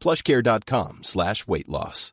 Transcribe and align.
plushcare.com 0.00 1.00
slash 1.02 1.46
weight 1.46 1.68
loss. 1.68 2.12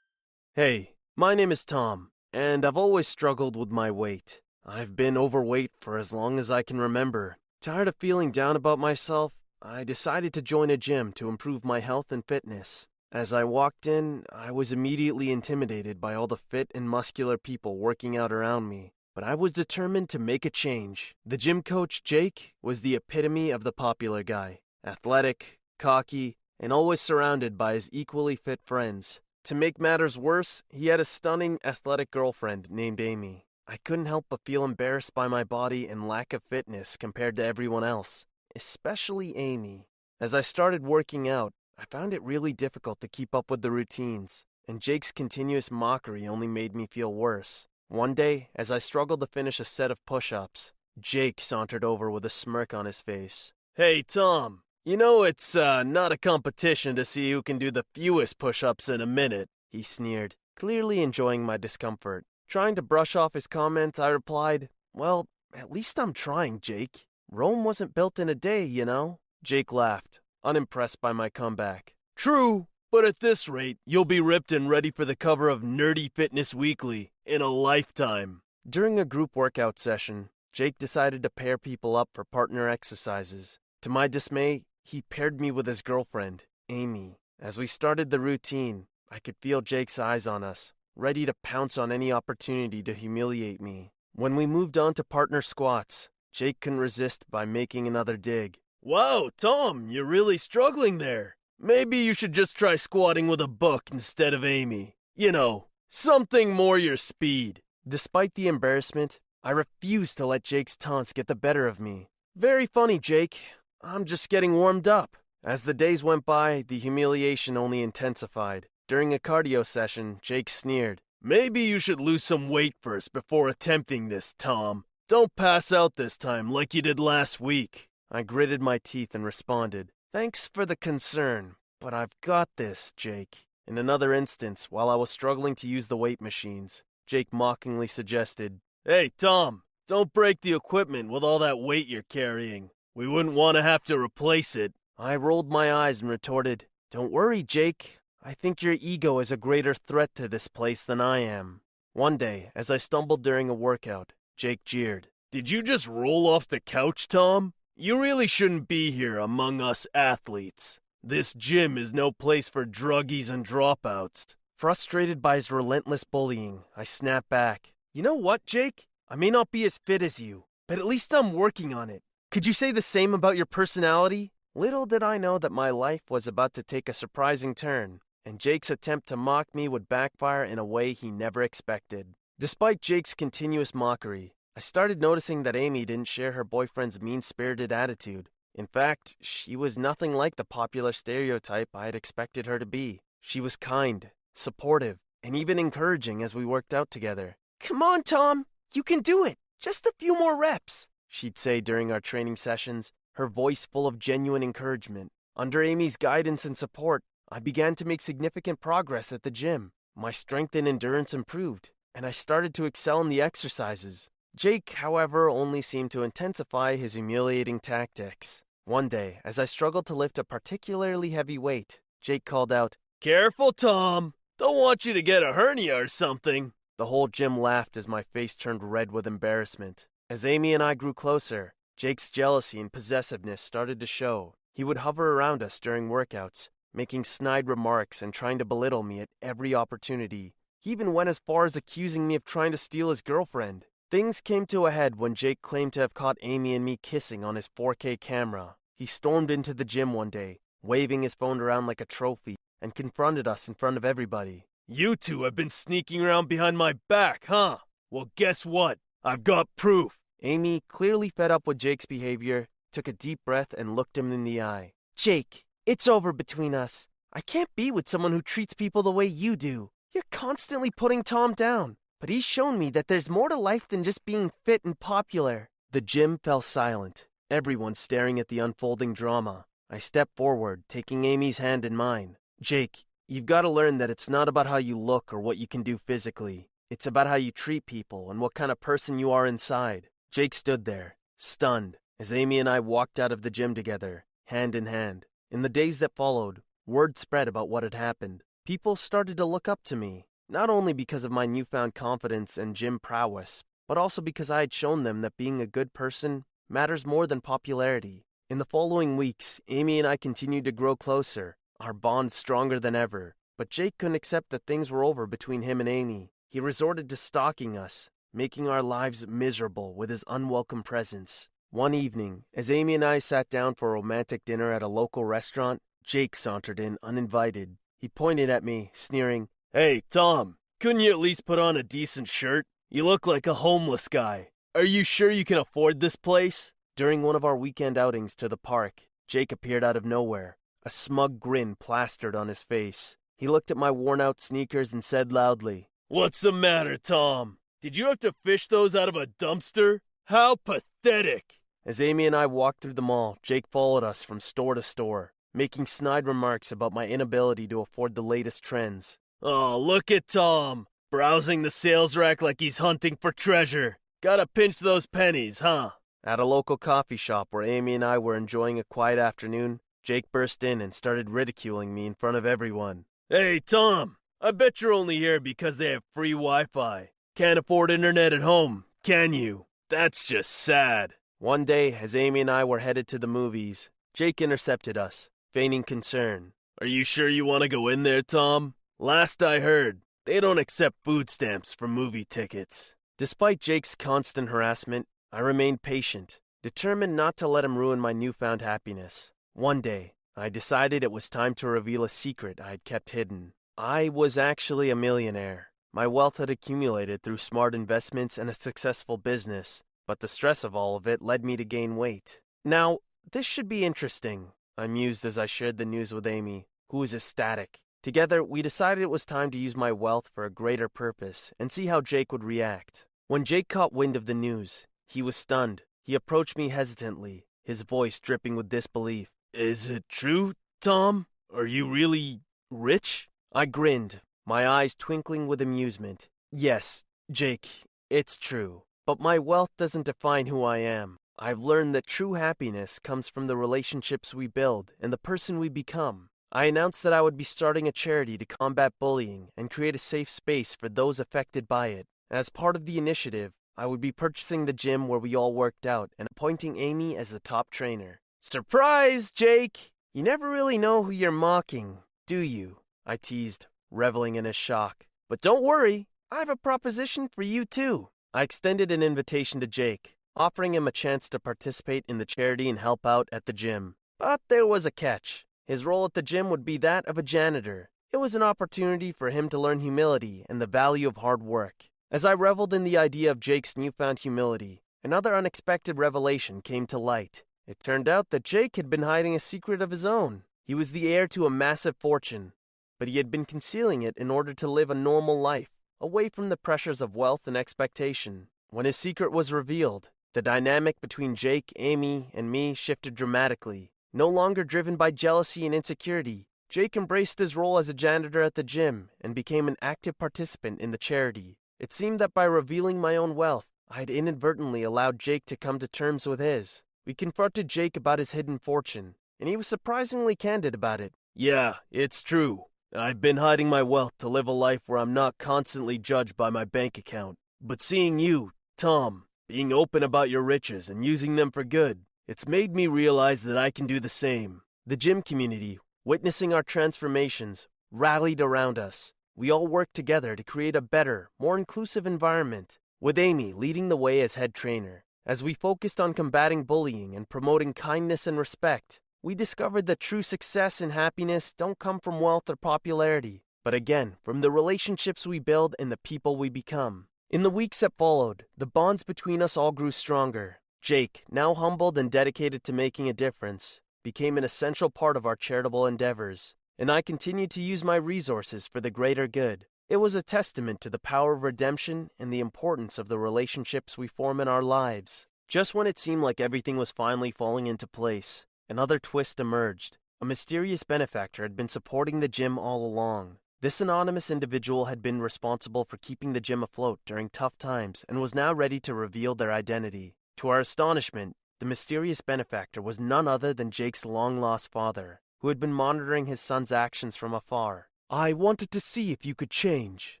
Hey, 0.54 0.94
my 1.16 1.34
name 1.34 1.50
is 1.50 1.64
Tom, 1.64 2.10
and 2.32 2.64
I've 2.64 2.76
always 2.76 3.08
struggled 3.08 3.56
with 3.56 3.70
my 3.70 3.90
weight. 3.90 4.40
I've 4.64 4.94
been 4.94 5.18
overweight 5.18 5.72
for 5.80 5.98
as 5.98 6.12
long 6.12 6.38
as 6.38 6.50
I 6.50 6.62
can 6.62 6.80
remember. 6.80 7.38
Tired 7.60 7.88
of 7.88 7.96
feeling 7.96 8.30
down 8.30 8.54
about 8.54 8.78
myself, 8.78 9.32
I 9.60 9.84
decided 9.84 10.32
to 10.34 10.42
join 10.42 10.70
a 10.70 10.76
gym 10.76 11.12
to 11.14 11.28
improve 11.28 11.64
my 11.64 11.80
health 11.80 12.12
and 12.12 12.24
fitness. 12.24 12.86
As 13.10 13.32
I 13.32 13.44
walked 13.44 13.86
in, 13.86 14.24
I 14.32 14.50
was 14.50 14.72
immediately 14.72 15.30
intimidated 15.30 16.00
by 16.00 16.14
all 16.14 16.26
the 16.26 16.36
fit 16.36 16.70
and 16.74 16.88
muscular 16.88 17.38
people 17.38 17.78
working 17.78 18.16
out 18.16 18.32
around 18.32 18.68
me. 18.68 18.92
But 19.14 19.24
I 19.24 19.34
was 19.34 19.52
determined 19.52 20.08
to 20.10 20.18
make 20.18 20.44
a 20.44 20.50
change. 20.50 21.14
The 21.24 21.36
gym 21.36 21.62
coach, 21.62 22.02
Jake, 22.02 22.54
was 22.62 22.80
the 22.80 22.96
epitome 22.96 23.50
of 23.50 23.64
the 23.64 23.72
popular 23.72 24.22
guy 24.22 24.60
athletic, 24.86 25.58
cocky, 25.84 26.34
and 26.58 26.72
always 26.72 26.98
surrounded 26.98 27.58
by 27.58 27.74
his 27.74 27.90
equally 27.92 28.36
fit 28.36 28.58
friends. 28.64 29.20
To 29.44 29.54
make 29.54 29.78
matters 29.78 30.16
worse, 30.16 30.62
he 30.70 30.86
had 30.86 30.98
a 30.98 31.04
stunning, 31.04 31.58
athletic 31.62 32.10
girlfriend 32.10 32.70
named 32.70 33.02
Amy. 33.02 33.44
I 33.68 33.76
couldn't 33.84 34.06
help 34.06 34.24
but 34.30 34.46
feel 34.46 34.64
embarrassed 34.64 35.12
by 35.12 35.28
my 35.28 35.44
body 35.44 35.86
and 35.86 36.08
lack 36.08 36.32
of 36.32 36.42
fitness 36.42 36.96
compared 36.96 37.36
to 37.36 37.44
everyone 37.44 37.84
else, 37.84 38.24
especially 38.56 39.36
Amy. 39.36 39.88
As 40.18 40.34
I 40.34 40.40
started 40.40 40.82
working 40.84 41.28
out, 41.28 41.52
I 41.78 41.84
found 41.90 42.14
it 42.14 42.22
really 42.22 42.54
difficult 42.54 42.98
to 43.00 43.08
keep 43.08 43.34
up 43.34 43.50
with 43.50 43.60
the 43.60 43.70
routines, 43.70 44.42
and 44.66 44.80
Jake's 44.80 45.12
continuous 45.12 45.70
mockery 45.70 46.26
only 46.26 46.46
made 46.46 46.74
me 46.74 46.86
feel 46.86 47.12
worse. 47.12 47.66
One 47.88 48.14
day, 48.14 48.48
as 48.56 48.72
I 48.72 48.78
struggled 48.78 49.20
to 49.20 49.26
finish 49.26 49.60
a 49.60 49.66
set 49.66 49.90
of 49.90 50.02
push 50.06 50.32
ups, 50.32 50.72
Jake 50.98 51.42
sauntered 51.42 51.84
over 51.84 52.10
with 52.10 52.24
a 52.24 52.30
smirk 52.30 52.72
on 52.72 52.86
his 52.86 53.02
face. 53.02 53.52
Hey, 53.74 54.02
Tom, 54.02 54.62
you 54.86 54.98
know 54.98 55.22
it's 55.22 55.56
uh, 55.56 55.82
not 55.82 56.12
a 56.12 56.18
competition 56.18 56.94
to 56.94 57.04
see 57.04 57.30
who 57.30 57.42
can 57.42 57.58
do 57.58 57.70
the 57.70 57.86
fewest 57.94 58.38
push 58.38 58.62
ups 58.62 58.88
in 58.88 59.00
a 59.00 59.06
minute, 59.06 59.48
he 59.70 59.82
sneered, 59.82 60.36
clearly 60.56 61.00
enjoying 61.02 61.42
my 61.42 61.56
discomfort. 61.56 62.24
Trying 62.48 62.74
to 62.74 62.82
brush 62.82 63.16
off 63.16 63.32
his 63.32 63.46
comments, 63.46 63.98
I 63.98 64.08
replied, 64.08 64.68
Well, 64.92 65.26
at 65.56 65.72
least 65.72 65.98
I'm 65.98 66.12
trying, 66.12 66.60
Jake. 66.60 67.06
Rome 67.30 67.64
wasn't 67.64 67.94
built 67.94 68.18
in 68.18 68.28
a 68.28 68.34
day, 68.34 68.64
you 68.64 68.84
know. 68.84 69.18
Jake 69.42 69.72
laughed, 69.72 70.20
unimpressed 70.44 71.00
by 71.00 71.12
my 71.12 71.30
comeback. 71.30 71.94
True, 72.14 72.66
but 72.92 73.06
at 73.06 73.20
this 73.20 73.48
rate, 73.48 73.78
you'll 73.86 74.04
be 74.04 74.20
ripped 74.20 74.52
and 74.52 74.68
ready 74.68 74.90
for 74.90 75.06
the 75.06 75.16
cover 75.16 75.48
of 75.48 75.62
Nerdy 75.62 76.12
Fitness 76.12 76.54
Weekly 76.54 77.10
in 77.24 77.40
a 77.40 77.48
lifetime. 77.48 78.42
During 78.68 78.98
a 78.98 79.06
group 79.06 79.34
workout 79.34 79.78
session, 79.78 80.28
Jake 80.52 80.76
decided 80.78 81.22
to 81.22 81.30
pair 81.30 81.56
people 81.56 81.96
up 81.96 82.10
for 82.12 82.24
partner 82.24 82.68
exercises. 82.68 83.58
To 83.82 83.88
my 83.88 84.08
dismay, 84.08 84.62
he 84.84 85.02
paired 85.02 85.40
me 85.40 85.50
with 85.50 85.66
his 85.66 85.82
girlfriend, 85.82 86.44
Amy. 86.68 87.18
As 87.40 87.56
we 87.56 87.66
started 87.66 88.10
the 88.10 88.20
routine, 88.20 88.86
I 89.10 89.18
could 89.18 89.36
feel 89.40 89.62
Jake's 89.62 89.98
eyes 89.98 90.26
on 90.26 90.44
us, 90.44 90.72
ready 90.94 91.24
to 91.24 91.34
pounce 91.42 91.78
on 91.78 91.90
any 91.90 92.12
opportunity 92.12 92.82
to 92.82 92.94
humiliate 92.94 93.60
me. 93.60 93.92
When 94.14 94.36
we 94.36 94.46
moved 94.46 94.76
on 94.76 94.94
to 94.94 95.04
partner 95.04 95.40
squats, 95.40 96.10
Jake 96.32 96.60
couldn't 96.60 96.80
resist 96.80 97.24
by 97.30 97.46
making 97.46 97.88
another 97.88 98.16
dig. 98.16 98.58
Wow, 98.82 99.30
Tom, 99.38 99.88
you're 99.88 100.04
really 100.04 100.36
struggling 100.36 100.98
there. 100.98 101.36
Maybe 101.58 101.96
you 101.96 102.12
should 102.12 102.32
just 102.32 102.56
try 102.56 102.76
squatting 102.76 103.26
with 103.26 103.40
a 103.40 103.48
book 103.48 103.84
instead 103.90 104.34
of 104.34 104.44
Amy. 104.44 104.96
You 105.16 105.32
know, 105.32 105.68
something 105.88 106.52
more 106.52 106.76
your 106.76 106.98
speed. 106.98 107.62
Despite 107.88 108.34
the 108.34 108.48
embarrassment, 108.48 109.18
I 109.42 109.50
refused 109.50 110.18
to 110.18 110.26
let 110.26 110.44
Jake's 110.44 110.76
taunts 110.76 111.12
get 111.12 111.26
the 111.26 111.34
better 111.34 111.66
of 111.66 111.80
me. 111.80 112.08
Very 112.36 112.66
funny, 112.66 112.98
Jake. 112.98 113.38
I'm 113.86 114.06
just 114.06 114.30
getting 114.30 114.54
warmed 114.54 114.88
up. 114.88 115.16
As 115.44 115.64
the 115.64 115.74
days 115.74 116.02
went 116.02 116.24
by, 116.24 116.64
the 116.66 116.78
humiliation 116.78 117.58
only 117.58 117.82
intensified. 117.82 118.66
During 118.88 119.12
a 119.12 119.18
cardio 119.18 119.64
session, 119.64 120.18
Jake 120.22 120.48
sneered. 120.48 121.02
Maybe 121.22 121.60
you 121.60 121.78
should 121.78 122.00
lose 122.00 122.24
some 122.24 122.48
weight 122.48 122.74
first 122.80 123.12
before 123.12 123.48
attempting 123.48 124.08
this, 124.08 124.34
Tom. 124.38 124.84
Don't 125.06 125.36
pass 125.36 125.70
out 125.70 125.96
this 125.96 126.16
time 126.16 126.50
like 126.50 126.72
you 126.72 126.80
did 126.80 126.98
last 126.98 127.40
week. 127.40 127.88
I 128.10 128.22
gritted 128.22 128.62
my 128.62 128.78
teeth 128.78 129.14
and 129.14 129.22
responded, 129.22 129.90
Thanks 130.14 130.48
for 130.48 130.64
the 130.64 130.76
concern, 130.76 131.56
but 131.78 131.92
I've 131.92 132.18
got 132.22 132.48
this, 132.56 132.90
Jake. 132.96 133.44
In 133.66 133.76
another 133.76 134.14
instance, 134.14 134.68
while 134.70 134.88
I 134.88 134.94
was 134.94 135.10
struggling 135.10 135.54
to 135.56 135.68
use 135.68 135.88
the 135.88 135.96
weight 135.96 136.22
machines, 136.22 136.82
Jake 137.06 137.32
mockingly 137.32 137.86
suggested, 137.86 138.60
Hey, 138.86 139.10
Tom, 139.18 139.62
don't 139.86 140.12
break 140.14 140.40
the 140.40 140.54
equipment 140.54 141.10
with 141.10 141.22
all 141.22 141.38
that 141.40 141.58
weight 141.58 141.86
you're 141.86 142.02
carrying. 142.08 142.70
We 142.96 143.08
wouldn't 143.08 143.34
want 143.34 143.56
to 143.56 143.62
have 143.62 143.82
to 143.84 143.98
replace 143.98 144.54
it. 144.54 144.72
I 144.96 145.16
rolled 145.16 145.50
my 145.50 145.72
eyes 145.72 146.00
and 146.00 146.08
retorted, 146.08 146.66
Don't 146.92 147.10
worry, 147.10 147.42
Jake. 147.42 147.98
I 148.22 148.34
think 148.34 148.62
your 148.62 148.76
ego 148.80 149.18
is 149.18 149.32
a 149.32 149.36
greater 149.36 149.74
threat 149.74 150.14
to 150.14 150.28
this 150.28 150.46
place 150.46 150.84
than 150.84 151.00
I 151.00 151.18
am. 151.18 151.62
One 151.92 152.16
day, 152.16 152.52
as 152.54 152.70
I 152.70 152.76
stumbled 152.76 153.24
during 153.24 153.48
a 153.50 153.54
workout, 153.54 154.12
Jake 154.36 154.64
jeered, 154.64 155.08
Did 155.32 155.50
you 155.50 155.60
just 155.60 155.88
roll 155.88 156.28
off 156.28 156.46
the 156.46 156.60
couch, 156.60 157.08
Tom? 157.08 157.54
You 157.74 158.00
really 158.00 158.28
shouldn't 158.28 158.68
be 158.68 158.92
here 158.92 159.18
among 159.18 159.60
us 159.60 159.88
athletes. 159.92 160.78
This 161.02 161.34
gym 161.34 161.76
is 161.76 161.92
no 161.92 162.12
place 162.12 162.48
for 162.48 162.64
druggies 162.64 163.28
and 163.28 163.44
dropouts. 163.44 164.36
Frustrated 164.56 165.20
by 165.20 165.34
his 165.34 165.50
relentless 165.50 166.04
bullying, 166.04 166.62
I 166.76 166.84
snapped 166.84 167.28
back. 167.28 167.72
You 167.92 168.04
know 168.04 168.14
what, 168.14 168.46
Jake? 168.46 168.86
I 169.08 169.16
may 169.16 169.30
not 169.30 169.50
be 169.50 169.64
as 169.64 169.80
fit 169.84 170.00
as 170.00 170.20
you, 170.20 170.44
but 170.68 170.78
at 170.78 170.86
least 170.86 171.12
I'm 171.12 171.32
working 171.32 171.74
on 171.74 171.90
it. 171.90 172.02
Could 172.34 172.46
you 172.46 172.52
say 172.52 172.72
the 172.72 172.82
same 172.82 173.14
about 173.14 173.36
your 173.36 173.46
personality? 173.46 174.32
Little 174.56 174.86
did 174.86 175.04
I 175.04 175.18
know 175.18 175.38
that 175.38 175.52
my 175.52 175.70
life 175.70 176.10
was 176.10 176.26
about 176.26 176.52
to 176.54 176.64
take 176.64 176.88
a 176.88 176.92
surprising 176.92 177.54
turn, 177.54 178.00
and 178.26 178.40
Jake's 178.40 178.70
attempt 178.70 179.06
to 179.06 179.16
mock 179.16 179.54
me 179.54 179.68
would 179.68 179.88
backfire 179.88 180.42
in 180.42 180.58
a 180.58 180.64
way 180.64 180.94
he 180.94 181.12
never 181.12 181.44
expected. 181.44 182.16
Despite 182.40 182.80
Jake's 182.80 183.14
continuous 183.14 183.72
mockery, 183.72 184.34
I 184.56 184.58
started 184.58 185.00
noticing 185.00 185.44
that 185.44 185.54
Amy 185.54 185.84
didn't 185.84 186.08
share 186.08 186.32
her 186.32 186.42
boyfriend's 186.42 187.00
mean 187.00 187.22
spirited 187.22 187.70
attitude. 187.70 188.30
In 188.52 188.66
fact, 188.66 189.14
she 189.20 189.54
was 189.54 189.78
nothing 189.78 190.12
like 190.12 190.34
the 190.34 190.44
popular 190.44 190.92
stereotype 190.92 191.68
I 191.72 191.86
had 191.86 191.94
expected 191.94 192.46
her 192.46 192.58
to 192.58 192.66
be. 192.66 193.02
She 193.20 193.40
was 193.40 193.54
kind, 193.54 194.10
supportive, 194.34 194.98
and 195.22 195.36
even 195.36 195.60
encouraging 195.60 196.20
as 196.20 196.34
we 196.34 196.44
worked 196.44 196.74
out 196.74 196.90
together. 196.90 197.36
Come 197.60 197.80
on, 197.80 198.02
Tom, 198.02 198.46
you 198.74 198.82
can 198.82 199.02
do 199.02 199.24
it. 199.24 199.36
Just 199.60 199.86
a 199.86 199.92
few 199.96 200.18
more 200.18 200.36
reps, 200.36 200.88
she'd 201.14 201.38
say 201.38 201.60
during 201.60 201.92
our 201.92 202.00
training 202.00 202.34
sessions, 202.34 202.90
her 203.12 203.28
voice 203.28 203.66
full 203.66 203.86
of 203.86 204.00
genuine 204.00 204.42
encouragement. 204.42 205.12
Under 205.36 205.62
Amy's 205.62 205.96
guidance 205.96 206.44
and 206.44 206.58
support, 206.58 207.02
I 207.30 207.38
began 207.38 207.76
to 207.76 207.84
make 207.84 208.00
significant 208.00 208.60
progress 208.60 209.12
at 209.12 209.22
the 209.22 209.30
gym. 209.30 209.70
My 209.94 210.10
strength 210.10 210.56
and 210.56 210.66
endurance 210.66 211.14
improved, 211.14 211.70
and 211.94 212.04
I 212.04 212.10
started 212.10 212.52
to 212.54 212.64
excel 212.64 213.00
in 213.00 213.08
the 213.08 213.22
exercises. 213.22 214.10
Jake, 214.34 214.72
however, 214.72 215.30
only 215.30 215.62
seemed 215.62 215.92
to 215.92 216.02
intensify 216.02 216.74
his 216.74 216.94
humiliating 216.94 217.60
tactics. 217.60 218.42
One 218.64 218.88
day, 218.88 219.20
as 219.24 219.38
I 219.38 219.44
struggled 219.44 219.86
to 219.86 219.94
lift 219.94 220.18
a 220.18 220.24
particularly 220.24 221.10
heavy 221.10 221.38
weight, 221.38 221.80
Jake 222.00 222.24
called 222.24 222.50
out, 222.50 222.76
Careful, 223.00 223.52
Tom! 223.52 224.14
Don't 224.36 224.58
want 224.58 224.84
you 224.84 224.92
to 224.92 225.02
get 225.02 225.22
a 225.22 225.34
hernia 225.34 225.76
or 225.76 225.86
something. 225.86 226.52
The 226.76 226.86
whole 226.86 227.06
gym 227.06 227.38
laughed 227.38 227.76
as 227.76 227.86
my 227.86 228.02
face 228.02 228.34
turned 228.34 228.64
red 228.64 228.90
with 228.90 229.06
embarrassment. 229.06 229.86
As 230.10 230.26
Amy 230.26 230.52
and 230.52 230.62
I 230.62 230.74
grew 230.74 230.92
closer, 230.92 231.54
Jake's 231.78 232.10
jealousy 232.10 232.60
and 232.60 232.70
possessiveness 232.70 233.40
started 233.40 233.80
to 233.80 233.86
show. 233.86 234.34
He 234.52 234.62
would 234.62 234.78
hover 234.78 235.12
around 235.12 235.42
us 235.42 235.58
during 235.58 235.88
workouts, 235.88 236.50
making 236.74 237.04
snide 237.04 237.48
remarks 237.48 238.02
and 238.02 238.12
trying 238.12 238.36
to 238.36 238.44
belittle 238.44 238.82
me 238.82 239.00
at 239.00 239.08
every 239.22 239.54
opportunity. 239.54 240.34
He 240.60 240.72
even 240.72 240.92
went 240.92 241.08
as 241.08 241.22
far 241.26 241.46
as 241.46 241.56
accusing 241.56 242.06
me 242.06 242.16
of 242.16 242.24
trying 242.24 242.52
to 242.52 242.58
steal 242.58 242.90
his 242.90 243.00
girlfriend. 243.00 243.64
Things 243.90 244.20
came 244.20 244.44
to 244.46 244.66
a 244.66 244.72
head 244.72 244.96
when 244.96 245.14
Jake 245.14 245.40
claimed 245.40 245.72
to 245.72 245.80
have 245.80 245.94
caught 245.94 246.18
Amy 246.20 246.54
and 246.54 246.66
me 246.66 246.76
kissing 246.76 247.24
on 247.24 247.36
his 247.36 247.48
4K 247.48 247.98
camera. 247.98 248.56
He 248.76 248.84
stormed 248.84 249.30
into 249.30 249.54
the 249.54 249.64
gym 249.64 249.94
one 249.94 250.10
day, 250.10 250.40
waving 250.62 251.02
his 251.02 251.14
phone 251.14 251.40
around 251.40 251.66
like 251.66 251.80
a 251.80 251.86
trophy, 251.86 252.36
and 252.60 252.74
confronted 252.74 253.26
us 253.26 253.48
in 253.48 253.54
front 253.54 253.78
of 253.78 253.86
everybody. 253.86 254.48
You 254.68 254.96
two 254.96 255.22
have 255.22 255.34
been 255.34 255.50
sneaking 255.50 256.02
around 256.02 256.28
behind 256.28 256.58
my 256.58 256.74
back, 256.90 257.24
huh? 257.26 257.58
Well, 257.90 258.10
guess 258.16 258.44
what? 258.44 258.78
I've 259.06 259.22
got 259.22 259.54
proof. 259.56 259.98
Amy, 260.22 260.62
clearly 260.66 261.10
fed 261.14 261.30
up 261.30 261.46
with 261.46 261.58
Jake's 261.58 261.84
behavior, 261.84 262.46
took 262.72 262.88
a 262.88 262.92
deep 262.92 263.20
breath 263.26 263.52
and 263.52 263.76
looked 263.76 263.98
him 263.98 264.10
in 264.10 264.24
the 264.24 264.40
eye. 264.40 264.72
Jake, 264.96 265.44
it's 265.66 265.86
over 265.86 266.10
between 266.10 266.54
us. 266.54 266.88
I 267.12 267.20
can't 267.20 267.54
be 267.54 267.70
with 267.70 267.86
someone 267.86 268.12
who 268.12 268.22
treats 268.22 268.54
people 268.54 268.82
the 268.82 268.90
way 268.90 269.04
you 269.04 269.36
do. 269.36 269.68
You're 269.92 270.04
constantly 270.10 270.70
putting 270.70 271.02
Tom 271.02 271.34
down, 271.34 271.76
but 272.00 272.08
he's 272.08 272.24
shown 272.24 272.58
me 272.58 272.70
that 272.70 272.88
there's 272.88 273.10
more 273.10 273.28
to 273.28 273.36
life 273.36 273.68
than 273.68 273.84
just 273.84 274.06
being 274.06 274.30
fit 274.42 274.64
and 274.64 274.80
popular. 274.80 275.50
The 275.70 275.82
gym 275.82 276.16
fell 276.16 276.40
silent, 276.40 277.06
everyone 277.30 277.74
staring 277.74 278.18
at 278.18 278.28
the 278.28 278.38
unfolding 278.38 278.94
drama. 278.94 279.44
I 279.68 279.78
stepped 279.78 280.16
forward, 280.16 280.62
taking 280.66 281.04
Amy's 281.04 281.38
hand 281.38 281.66
in 281.66 281.76
mine. 281.76 282.16
Jake, 282.40 282.84
you've 283.06 283.26
got 283.26 283.42
to 283.42 283.50
learn 283.50 283.76
that 283.78 283.90
it's 283.90 284.08
not 284.08 284.28
about 284.28 284.46
how 284.46 284.56
you 284.56 284.78
look 284.78 285.12
or 285.12 285.20
what 285.20 285.36
you 285.36 285.46
can 285.46 285.62
do 285.62 285.76
physically. 285.76 286.48
It's 286.74 286.88
about 286.88 287.06
how 287.06 287.14
you 287.14 287.30
treat 287.30 287.66
people 287.66 288.10
and 288.10 288.18
what 288.18 288.34
kind 288.34 288.50
of 288.50 288.60
person 288.60 288.98
you 288.98 289.12
are 289.12 289.24
inside. 289.24 289.86
Jake 290.10 290.34
stood 290.34 290.64
there, 290.64 290.96
stunned, 291.16 291.76
as 292.00 292.12
Amy 292.12 292.40
and 292.40 292.48
I 292.48 292.58
walked 292.58 292.98
out 292.98 293.12
of 293.12 293.22
the 293.22 293.30
gym 293.30 293.54
together, 293.54 294.06
hand 294.24 294.56
in 294.56 294.66
hand. 294.66 295.06
In 295.30 295.42
the 295.42 295.48
days 295.48 295.78
that 295.78 295.94
followed, 295.94 296.42
word 296.66 296.98
spread 296.98 297.28
about 297.28 297.48
what 297.48 297.62
had 297.62 297.74
happened. 297.74 298.24
People 298.44 298.74
started 298.74 299.16
to 299.18 299.24
look 299.24 299.46
up 299.46 299.60
to 299.66 299.76
me, 299.76 300.08
not 300.28 300.50
only 300.50 300.72
because 300.72 301.04
of 301.04 301.12
my 301.12 301.26
newfound 301.26 301.76
confidence 301.76 302.36
and 302.36 302.56
gym 302.56 302.80
prowess, 302.80 303.44
but 303.68 303.78
also 303.78 304.02
because 304.02 304.28
I 304.28 304.40
had 304.40 304.52
shown 304.52 304.82
them 304.82 305.00
that 305.02 305.16
being 305.16 305.40
a 305.40 305.46
good 305.46 305.74
person 305.74 306.24
matters 306.48 306.84
more 306.84 307.06
than 307.06 307.20
popularity. 307.20 308.04
In 308.28 308.38
the 308.38 308.44
following 308.44 308.96
weeks, 308.96 309.40
Amy 309.46 309.78
and 309.78 309.86
I 309.86 309.96
continued 309.96 310.44
to 310.46 310.50
grow 310.50 310.74
closer, 310.74 311.36
our 311.60 311.72
bond 311.72 312.10
stronger 312.10 312.58
than 312.58 312.74
ever. 312.74 313.14
But 313.38 313.48
Jake 313.48 313.78
couldn't 313.78 313.94
accept 313.94 314.30
that 314.30 314.44
things 314.44 314.72
were 314.72 314.82
over 314.82 315.06
between 315.06 315.42
him 315.42 315.60
and 315.60 315.68
Amy. 315.68 316.10
He 316.34 316.40
resorted 316.40 316.90
to 316.90 316.96
stalking 316.96 317.56
us, 317.56 317.90
making 318.12 318.48
our 318.48 318.60
lives 318.60 319.06
miserable 319.06 319.72
with 319.72 319.88
his 319.88 320.02
unwelcome 320.08 320.64
presence. 320.64 321.28
One 321.52 321.74
evening, 321.74 322.24
as 322.34 322.50
Amy 322.50 322.74
and 322.74 322.84
I 322.84 322.98
sat 322.98 323.30
down 323.30 323.54
for 323.54 323.68
a 323.68 323.74
romantic 323.74 324.24
dinner 324.24 324.50
at 324.50 324.60
a 324.60 324.66
local 324.66 325.04
restaurant, 325.04 325.62
Jake 325.84 326.16
sauntered 326.16 326.58
in 326.58 326.76
uninvited. 326.82 327.56
He 327.80 327.86
pointed 327.86 328.30
at 328.30 328.42
me, 328.42 328.72
sneering, 328.72 329.28
Hey, 329.52 329.82
Tom, 329.88 330.38
couldn't 330.58 330.80
you 330.80 330.90
at 330.90 330.98
least 330.98 331.24
put 331.24 331.38
on 331.38 331.56
a 331.56 331.62
decent 331.62 332.08
shirt? 332.08 332.46
You 332.68 332.84
look 332.84 333.06
like 333.06 333.28
a 333.28 333.34
homeless 333.34 333.86
guy. 333.86 334.30
Are 334.56 334.64
you 334.64 334.82
sure 334.82 335.12
you 335.12 335.24
can 335.24 335.38
afford 335.38 335.78
this 335.78 335.94
place? 335.94 336.52
During 336.74 337.02
one 337.02 337.14
of 337.14 337.24
our 337.24 337.36
weekend 337.36 337.78
outings 337.78 338.16
to 338.16 338.28
the 338.28 338.36
park, 338.36 338.88
Jake 339.06 339.30
appeared 339.30 339.62
out 339.62 339.76
of 339.76 339.84
nowhere, 339.84 340.36
a 340.64 340.70
smug 340.70 341.20
grin 341.20 341.54
plastered 341.54 342.16
on 342.16 342.26
his 342.26 342.42
face. 342.42 342.96
He 343.16 343.28
looked 343.28 343.52
at 343.52 343.56
my 343.56 343.70
worn 343.70 344.00
out 344.00 344.20
sneakers 344.20 344.72
and 344.72 344.82
said 344.82 345.12
loudly, 345.12 345.68
What's 345.94 346.22
the 346.22 346.32
matter, 346.32 346.76
Tom? 346.76 347.38
Did 347.62 347.76
you 347.76 347.86
have 347.86 348.00
to 348.00 348.16
fish 348.24 348.48
those 348.48 348.74
out 348.74 348.88
of 348.88 348.96
a 348.96 349.06
dumpster? 349.06 349.78
How 350.06 350.34
pathetic! 350.34 351.34
As 351.64 351.80
Amy 351.80 352.04
and 352.04 352.16
I 352.16 352.26
walked 352.26 352.62
through 352.62 352.72
the 352.72 352.82
mall, 352.82 353.16
Jake 353.22 353.46
followed 353.46 353.84
us 353.84 354.02
from 354.02 354.18
store 354.18 354.56
to 354.56 354.62
store, 354.62 355.12
making 355.32 355.66
snide 355.66 356.08
remarks 356.08 356.50
about 356.50 356.72
my 356.72 356.88
inability 356.88 357.46
to 357.46 357.60
afford 357.60 357.94
the 357.94 358.02
latest 358.02 358.42
trends. 358.42 358.98
Oh, 359.22 359.56
look 359.56 359.88
at 359.92 360.08
Tom, 360.08 360.66
browsing 360.90 361.42
the 361.42 361.50
sales 361.52 361.96
rack 361.96 362.20
like 362.20 362.40
he's 362.40 362.58
hunting 362.58 362.96
for 362.96 363.12
treasure. 363.12 363.78
Gotta 364.02 364.26
pinch 364.26 364.58
those 364.58 364.86
pennies, 364.86 365.38
huh? 365.38 365.70
At 366.02 366.18
a 366.18 366.24
local 366.24 366.56
coffee 366.56 366.96
shop 366.96 367.28
where 367.30 367.44
Amy 367.44 367.72
and 367.72 367.84
I 367.84 367.98
were 367.98 368.16
enjoying 368.16 368.58
a 368.58 368.64
quiet 368.64 368.98
afternoon, 368.98 369.60
Jake 369.84 370.10
burst 370.10 370.42
in 370.42 370.60
and 370.60 370.74
started 370.74 371.10
ridiculing 371.10 371.72
me 371.72 371.86
in 371.86 371.94
front 371.94 372.16
of 372.16 372.26
everyone. 372.26 372.86
Hey, 373.08 373.38
Tom, 373.38 373.96
I 374.24 374.30
bet 374.30 374.62
you're 374.62 374.72
only 374.72 374.96
here 374.96 375.20
because 375.20 375.58
they 375.58 375.68
have 375.72 375.82
free 375.94 376.12
Wi 376.12 376.46
Fi. 376.46 376.88
Can't 377.14 377.38
afford 377.38 377.70
internet 377.70 378.14
at 378.14 378.22
home, 378.22 378.64
can 378.82 379.12
you? 379.12 379.44
That's 379.68 380.06
just 380.06 380.30
sad. 380.30 380.94
One 381.18 381.44
day, 381.44 381.74
as 381.74 381.94
Amy 381.94 382.22
and 382.22 382.30
I 382.30 382.42
were 382.42 382.60
headed 382.60 382.88
to 382.88 382.98
the 382.98 383.06
movies, 383.06 383.68
Jake 383.92 384.22
intercepted 384.22 384.78
us, 384.78 385.10
feigning 385.34 385.62
concern. 385.62 386.32
Are 386.58 386.66
you 386.66 386.84
sure 386.84 387.06
you 387.06 387.26
want 387.26 387.42
to 387.42 387.50
go 387.50 387.68
in 387.68 387.82
there, 387.82 388.00
Tom? 388.00 388.54
Last 388.78 389.22
I 389.22 389.40
heard, 389.40 389.82
they 390.06 390.20
don't 390.20 390.38
accept 390.38 390.82
food 390.82 391.10
stamps 391.10 391.52
for 391.52 391.68
movie 391.68 392.06
tickets. 392.06 392.74
Despite 392.96 393.42
Jake's 393.42 393.74
constant 393.74 394.30
harassment, 394.30 394.86
I 395.12 395.18
remained 395.20 395.60
patient, 395.60 396.18
determined 396.42 396.96
not 396.96 397.18
to 397.18 397.28
let 397.28 397.44
him 397.44 397.58
ruin 397.58 397.78
my 397.78 397.92
newfound 397.92 398.40
happiness. 398.40 399.12
One 399.34 399.60
day, 399.60 399.92
I 400.16 400.30
decided 400.30 400.82
it 400.82 400.90
was 400.90 401.10
time 401.10 401.34
to 401.34 401.46
reveal 401.46 401.84
a 401.84 401.90
secret 401.90 402.40
I 402.40 402.52
had 402.52 402.64
kept 402.64 402.92
hidden. 402.92 403.34
I 403.56 403.88
was 403.88 404.18
actually 404.18 404.68
a 404.70 404.74
millionaire. 404.74 405.52
My 405.72 405.86
wealth 405.86 406.16
had 406.16 406.28
accumulated 406.28 407.02
through 407.02 407.18
smart 407.18 407.54
investments 407.54 408.18
and 408.18 408.28
a 408.28 408.34
successful 408.34 408.98
business, 408.98 409.62
but 409.86 410.00
the 410.00 410.08
stress 410.08 410.42
of 410.42 410.56
all 410.56 410.74
of 410.74 410.88
it 410.88 411.00
led 411.00 411.24
me 411.24 411.36
to 411.36 411.44
gain 411.44 411.76
weight. 411.76 412.20
Now, 412.44 412.78
this 413.12 413.24
should 413.24 413.48
be 413.48 413.64
interesting, 413.64 414.32
I 414.58 414.66
mused 414.66 415.04
as 415.04 415.16
I 415.16 415.26
shared 415.26 415.58
the 415.58 415.64
news 415.64 415.94
with 415.94 416.04
Amy, 416.04 416.48
who 416.70 416.78
was 416.78 416.94
ecstatic. 416.94 417.60
Together, 417.80 418.24
we 418.24 418.42
decided 418.42 418.82
it 418.82 418.90
was 418.90 419.04
time 419.04 419.30
to 419.30 419.38
use 419.38 419.56
my 419.56 419.70
wealth 419.70 420.10
for 420.12 420.24
a 420.24 420.30
greater 420.30 420.68
purpose 420.68 421.32
and 421.38 421.52
see 421.52 421.66
how 421.66 421.80
Jake 421.80 422.10
would 422.10 422.24
react. 422.24 422.86
When 423.06 423.24
Jake 423.24 423.48
caught 423.48 423.72
wind 423.72 423.94
of 423.94 424.06
the 424.06 424.14
news, 424.14 424.66
he 424.88 425.00
was 425.00 425.14
stunned. 425.14 425.62
He 425.84 425.94
approached 425.94 426.36
me 426.36 426.48
hesitantly, 426.48 427.26
his 427.44 427.62
voice 427.62 428.00
dripping 428.00 428.34
with 428.34 428.48
disbelief. 428.48 429.10
Is 429.32 429.70
it 429.70 429.84
true, 429.88 430.32
Tom? 430.60 431.06
Are 431.32 431.46
you 431.46 431.70
really 431.70 432.22
rich? 432.50 433.08
I 433.36 433.46
grinned, 433.46 434.00
my 434.24 434.46
eyes 434.46 434.76
twinkling 434.76 435.26
with 435.26 435.42
amusement. 435.42 436.08
Yes, 436.30 436.84
Jake, 437.10 437.48
it's 437.90 438.16
true. 438.16 438.62
But 438.86 439.00
my 439.00 439.18
wealth 439.18 439.50
doesn't 439.58 439.86
define 439.86 440.26
who 440.26 440.44
I 440.44 440.58
am. 440.58 440.98
I've 441.18 441.40
learned 441.40 441.74
that 441.74 441.84
true 441.84 442.14
happiness 442.14 442.78
comes 442.78 443.08
from 443.08 443.26
the 443.26 443.36
relationships 443.36 444.14
we 444.14 444.28
build 444.28 444.70
and 444.80 444.92
the 444.92 444.98
person 444.98 445.40
we 445.40 445.48
become. 445.48 446.10
I 446.30 446.44
announced 446.44 446.84
that 446.84 446.92
I 446.92 447.02
would 447.02 447.16
be 447.16 447.24
starting 447.24 447.66
a 447.66 447.72
charity 447.72 448.16
to 448.18 448.24
combat 448.24 448.72
bullying 448.78 449.30
and 449.36 449.50
create 449.50 449.74
a 449.74 449.78
safe 449.78 450.08
space 450.08 450.54
for 450.54 450.68
those 450.68 451.00
affected 451.00 451.48
by 451.48 451.68
it. 451.68 451.86
As 452.12 452.28
part 452.28 452.54
of 452.54 452.66
the 452.66 452.78
initiative, 452.78 453.32
I 453.56 453.66
would 453.66 453.80
be 453.80 453.90
purchasing 453.90 454.44
the 454.44 454.52
gym 454.52 454.86
where 454.86 455.00
we 455.00 455.16
all 455.16 455.34
worked 455.34 455.66
out 455.66 455.90
and 455.98 456.06
appointing 456.08 456.56
Amy 456.56 456.96
as 456.96 457.10
the 457.10 457.18
top 457.18 457.50
trainer. 457.50 458.00
Surprise, 458.20 459.10
Jake! 459.10 459.72
You 459.92 460.04
never 460.04 460.30
really 460.30 460.56
know 460.56 460.84
who 460.84 460.92
you're 460.92 461.10
mocking, 461.10 461.78
do 462.06 462.18
you? 462.18 462.58
I 462.86 462.96
teased, 462.96 463.46
reveling 463.70 464.16
in 464.16 464.24
his 464.24 464.36
shock. 464.36 464.86
But 465.08 465.20
don't 465.20 465.42
worry, 465.42 465.86
I 466.10 466.18
have 466.18 466.28
a 466.28 466.36
proposition 466.36 467.08
for 467.08 467.22
you 467.22 467.44
too. 467.44 467.88
I 468.12 468.22
extended 468.22 468.70
an 468.70 468.82
invitation 468.82 469.40
to 469.40 469.46
Jake, 469.46 469.96
offering 470.16 470.54
him 470.54 470.68
a 470.68 470.72
chance 470.72 471.08
to 471.08 471.18
participate 471.18 471.84
in 471.88 471.98
the 471.98 472.04
charity 472.04 472.48
and 472.48 472.58
help 472.58 472.86
out 472.86 473.08
at 473.10 473.24
the 473.24 473.32
gym. 473.32 473.76
But 473.98 474.20
there 474.28 474.46
was 474.46 474.66
a 474.66 474.70
catch. 474.70 475.26
His 475.46 475.64
role 475.64 475.84
at 475.84 475.94
the 475.94 476.02
gym 476.02 476.30
would 476.30 476.44
be 476.44 476.56
that 476.58 476.86
of 476.86 476.98
a 476.98 477.02
janitor. 477.02 477.70
It 477.92 477.98
was 477.98 478.14
an 478.14 478.22
opportunity 478.22 478.92
for 478.92 479.10
him 479.10 479.28
to 479.28 479.38
learn 479.38 479.60
humility 479.60 480.24
and 480.28 480.40
the 480.40 480.46
value 480.46 480.88
of 480.88 480.98
hard 480.98 481.22
work. 481.22 481.64
As 481.90 482.04
I 482.04 482.12
reveled 482.12 482.52
in 482.52 482.64
the 482.64 482.76
idea 482.76 483.10
of 483.10 483.20
Jake's 483.20 483.56
newfound 483.56 484.00
humility, 484.00 484.62
another 484.82 485.14
unexpected 485.14 485.78
revelation 485.78 486.42
came 486.42 486.66
to 486.66 486.78
light. 486.78 487.24
It 487.46 487.60
turned 487.62 487.88
out 487.88 488.10
that 488.10 488.24
Jake 488.24 488.56
had 488.56 488.68
been 488.70 488.82
hiding 488.82 489.14
a 489.14 489.20
secret 489.20 489.62
of 489.62 489.70
his 489.70 489.86
own. 489.86 490.24
He 490.44 490.54
was 490.54 490.72
the 490.72 490.92
heir 490.92 491.06
to 491.08 491.26
a 491.26 491.30
massive 491.30 491.76
fortune, 491.76 492.32
but 492.78 492.88
he 492.88 492.96
had 492.96 493.10
been 493.10 493.24
concealing 493.24 493.82
it 493.82 493.96
in 493.96 494.10
order 494.10 494.34
to 494.34 494.48
live 494.48 494.70
a 494.70 494.74
normal 494.74 495.20
life, 495.20 495.50
away 495.80 496.08
from 496.08 496.28
the 496.28 496.36
pressures 496.36 496.80
of 496.80 496.94
wealth 496.94 497.26
and 497.26 497.36
expectation. 497.36 498.28
When 498.50 498.66
his 498.66 498.76
secret 498.76 499.12
was 499.12 499.32
revealed, 499.32 499.90
the 500.12 500.22
dynamic 500.22 500.80
between 500.80 501.16
Jake, 501.16 501.52
Amy, 501.56 502.10
and 502.14 502.30
me 502.30 502.54
shifted 502.54 502.94
dramatically. 502.94 503.72
No 503.92 504.08
longer 504.08 504.44
driven 504.44 504.76
by 504.76 504.90
jealousy 504.90 505.44
and 505.44 505.54
insecurity, 505.54 506.26
Jake 506.48 506.76
embraced 506.76 507.18
his 507.18 507.36
role 507.36 507.58
as 507.58 507.68
a 507.68 507.74
janitor 507.74 508.22
at 508.22 508.34
the 508.34 508.44
gym 508.44 508.90
and 509.00 509.14
became 509.14 509.48
an 509.48 509.56
active 509.60 509.98
participant 509.98 510.60
in 510.60 510.70
the 510.70 510.78
charity. 510.78 511.36
It 511.58 511.72
seemed 511.72 511.98
that 511.98 512.14
by 512.14 512.24
revealing 512.24 512.80
my 512.80 512.94
own 512.96 513.16
wealth, 513.16 513.48
I 513.68 513.80
had 513.80 513.90
inadvertently 513.90 514.62
allowed 514.62 515.00
Jake 515.00 515.24
to 515.26 515.36
come 515.36 515.58
to 515.58 515.66
terms 515.66 516.06
with 516.06 516.20
his. 516.20 516.62
We 516.86 516.94
confronted 516.94 517.48
Jake 517.48 517.76
about 517.76 517.98
his 517.98 518.12
hidden 518.12 518.38
fortune, 518.38 518.94
and 519.18 519.28
he 519.28 519.36
was 519.36 519.46
surprisingly 519.46 520.14
candid 520.14 520.54
about 520.54 520.80
it. 520.80 520.92
Yeah, 521.16 521.54
it's 521.70 522.02
true. 522.02 522.44
I've 522.76 523.00
been 523.00 523.18
hiding 523.18 523.48
my 523.48 523.62
wealth 523.62 523.92
to 523.98 524.08
live 524.08 524.26
a 524.26 524.32
life 524.32 524.62
where 524.66 524.80
I'm 524.80 524.92
not 524.92 525.16
constantly 525.16 525.78
judged 525.78 526.16
by 526.16 526.28
my 526.30 526.44
bank 526.44 526.76
account. 526.76 527.14
But 527.40 527.62
seeing 527.62 528.00
you, 528.00 528.32
Tom, 528.58 529.04
being 529.28 529.52
open 529.52 529.84
about 529.84 530.10
your 530.10 530.22
riches 530.22 530.68
and 530.68 530.84
using 530.84 531.14
them 531.14 531.30
for 531.30 531.44
good, 531.44 531.82
it's 532.08 532.26
made 532.26 532.52
me 532.52 532.66
realize 532.66 533.22
that 533.22 533.38
I 533.38 533.52
can 533.52 533.68
do 533.68 533.78
the 533.78 533.88
same. 533.88 534.42
The 534.66 534.76
gym 534.76 535.02
community, 535.02 535.60
witnessing 535.84 536.34
our 536.34 536.42
transformations, 536.42 537.46
rallied 537.70 538.20
around 538.20 538.58
us. 538.58 538.92
We 539.14 539.30
all 539.30 539.46
worked 539.46 539.74
together 539.74 540.16
to 540.16 540.24
create 540.24 540.56
a 540.56 540.60
better, 540.60 541.10
more 541.16 541.38
inclusive 541.38 541.86
environment, 541.86 542.58
with 542.80 542.98
Amy 542.98 543.32
leading 543.32 543.68
the 543.68 543.76
way 543.76 544.00
as 544.00 544.14
head 544.14 544.34
trainer. 544.34 544.84
As 545.06 545.22
we 545.22 545.32
focused 545.32 545.80
on 545.80 545.94
combating 545.94 546.42
bullying 546.42 546.96
and 546.96 547.08
promoting 547.08 547.52
kindness 547.52 548.08
and 548.08 548.18
respect, 548.18 548.80
we 549.04 549.14
discovered 549.14 549.66
that 549.66 549.80
true 549.80 550.00
success 550.00 550.62
and 550.62 550.72
happiness 550.72 551.34
don't 551.34 551.58
come 551.58 551.78
from 551.78 552.00
wealth 552.00 552.30
or 552.30 552.36
popularity, 552.36 553.22
but 553.44 553.52
again, 553.52 553.96
from 554.02 554.22
the 554.22 554.30
relationships 554.30 555.06
we 555.06 555.18
build 555.18 555.54
and 555.58 555.70
the 555.70 555.76
people 555.76 556.16
we 556.16 556.30
become. 556.30 556.86
In 557.10 557.22
the 557.22 557.28
weeks 557.28 557.60
that 557.60 557.76
followed, 557.76 558.24
the 558.34 558.46
bonds 558.46 558.82
between 558.82 559.20
us 559.20 559.36
all 559.36 559.52
grew 559.52 559.70
stronger. 559.72 560.40
Jake, 560.62 561.04
now 561.10 561.34
humbled 561.34 561.76
and 561.76 561.90
dedicated 561.90 562.42
to 562.44 562.54
making 562.54 562.88
a 562.88 562.94
difference, 562.94 563.60
became 563.82 564.16
an 564.16 564.24
essential 564.24 564.70
part 564.70 564.96
of 564.96 565.04
our 565.04 565.16
charitable 565.16 565.66
endeavors, 565.66 566.34
and 566.58 566.72
I 566.72 566.80
continued 566.80 567.30
to 567.32 567.42
use 567.42 567.62
my 567.62 567.76
resources 567.76 568.46
for 568.46 568.62
the 568.62 568.70
greater 568.70 569.06
good. 569.06 569.44
It 569.68 569.76
was 569.76 569.94
a 569.94 570.02
testament 570.02 570.62
to 570.62 570.70
the 570.70 570.78
power 570.78 571.12
of 571.12 571.24
redemption 571.24 571.90
and 571.98 572.10
the 572.10 572.20
importance 572.20 572.78
of 572.78 572.88
the 572.88 572.98
relationships 572.98 573.76
we 573.76 573.86
form 573.86 574.18
in 574.18 574.28
our 574.28 574.42
lives. 574.42 575.06
Just 575.28 575.54
when 575.54 575.66
it 575.66 575.78
seemed 575.78 576.00
like 576.00 576.22
everything 576.22 576.56
was 576.56 576.72
finally 576.72 577.10
falling 577.10 577.46
into 577.46 577.66
place, 577.66 578.24
Another 578.48 578.78
twist 578.78 579.20
emerged. 579.20 579.78
A 580.00 580.04
mysterious 580.04 580.64
benefactor 580.64 581.22
had 581.22 581.34
been 581.34 581.48
supporting 581.48 582.00
the 582.00 582.08
gym 582.08 582.38
all 582.38 582.66
along. 582.66 583.16
This 583.40 583.60
anonymous 583.60 584.10
individual 584.10 584.66
had 584.66 584.82
been 584.82 585.00
responsible 585.00 585.64
for 585.64 585.76
keeping 585.78 586.12
the 586.12 586.20
gym 586.20 586.42
afloat 586.42 586.80
during 586.84 587.08
tough 587.08 587.38
times 587.38 587.84
and 587.88 588.00
was 588.00 588.14
now 588.14 588.32
ready 588.32 588.60
to 588.60 588.74
reveal 588.74 589.14
their 589.14 589.32
identity. 589.32 589.96
To 590.18 590.28
our 590.28 590.40
astonishment, 590.40 591.16
the 591.40 591.46
mysterious 591.46 592.00
benefactor 592.00 592.60
was 592.60 592.78
none 592.78 593.08
other 593.08 593.32
than 593.32 593.50
Jake's 593.50 593.84
long 593.84 594.20
lost 594.20 594.52
father, 594.52 595.00
who 595.20 595.28
had 595.28 595.40
been 595.40 595.52
monitoring 595.52 596.06
his 596.06 596.20
son's 596.20 596.52
actions 596.52 596.96
from 596.96 597.14
afar. 597.14 597.68
I 597.88 598.12
wanted 598.12 598.50
to 598.50 598.60
see 598.60 598.92
if 598.92 599.06
you 599.06 599.14
could 599.14 599.30
change, 599.30 600.00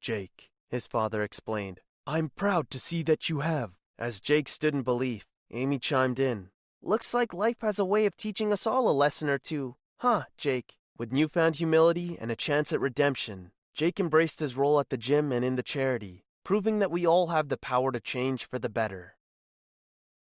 Jake, 0.00 0.50
his 0.70 0.86
father 0.86 1.22
explained. 1.22 1.80
I'm 2.06 2.30
proud 2.30 2.70
to 2.70 2.80
see 2.80 3.02
that 3.04 3.28
you 3.28 3.40
have. 3.40 3.72
As 3.98 4.20
Jake 4.20 4.48
stood 4.48 4.74
in 4.74 4.82
belief, 4.82 5.26
Amy 5.50 5.78
chimed 5.78 6.18
in. 6.18 6.50
Looks 6.86 7.14
like 7.14 7.32
life 7.32 7.62
has 7.62 7.78
a 7.78 7.84
way 7.86 8.04
of 8.04 8.14
teaching 8.14 8.52
us 8.52 8.66
all 8.66 8.90
a 8.90 8.92
lesson 8.92 9.30
or 9.30 9.38
two. 9.38 9.76
Huh, 10.00 10.24
Jake? 10.36 10.76
With 10.98 11.14
newfound 11.14 11.56
humility 11.56 12.18
and 12.20 12.30
a 12.30 12.36
chance 12.36 12.74
at 12.74 12.80
redemption, 12.80 13.52
Jake 13.72 13.98
embraced 13.98 14.40
his 14.40 14.54
role 14.54 14.78
at 14.78 14.90
the 14.90 14.98
gym 14.98 15.32
and 15.32 15.42
in 15.42 15.56
the 15.56 15.62
charity, 15.62 16.26
proving 16.44 16.80
that 16.80 16.90
we 16.90 17.06
all 17.06 17.28
have 17.28 17.48
the 17.48 17.56
power 17.56 17.90
to 17.90 18.00
change 18.00 18.46
for 18.46 18.58
the 18.58 18.68
better. 18.68 19.13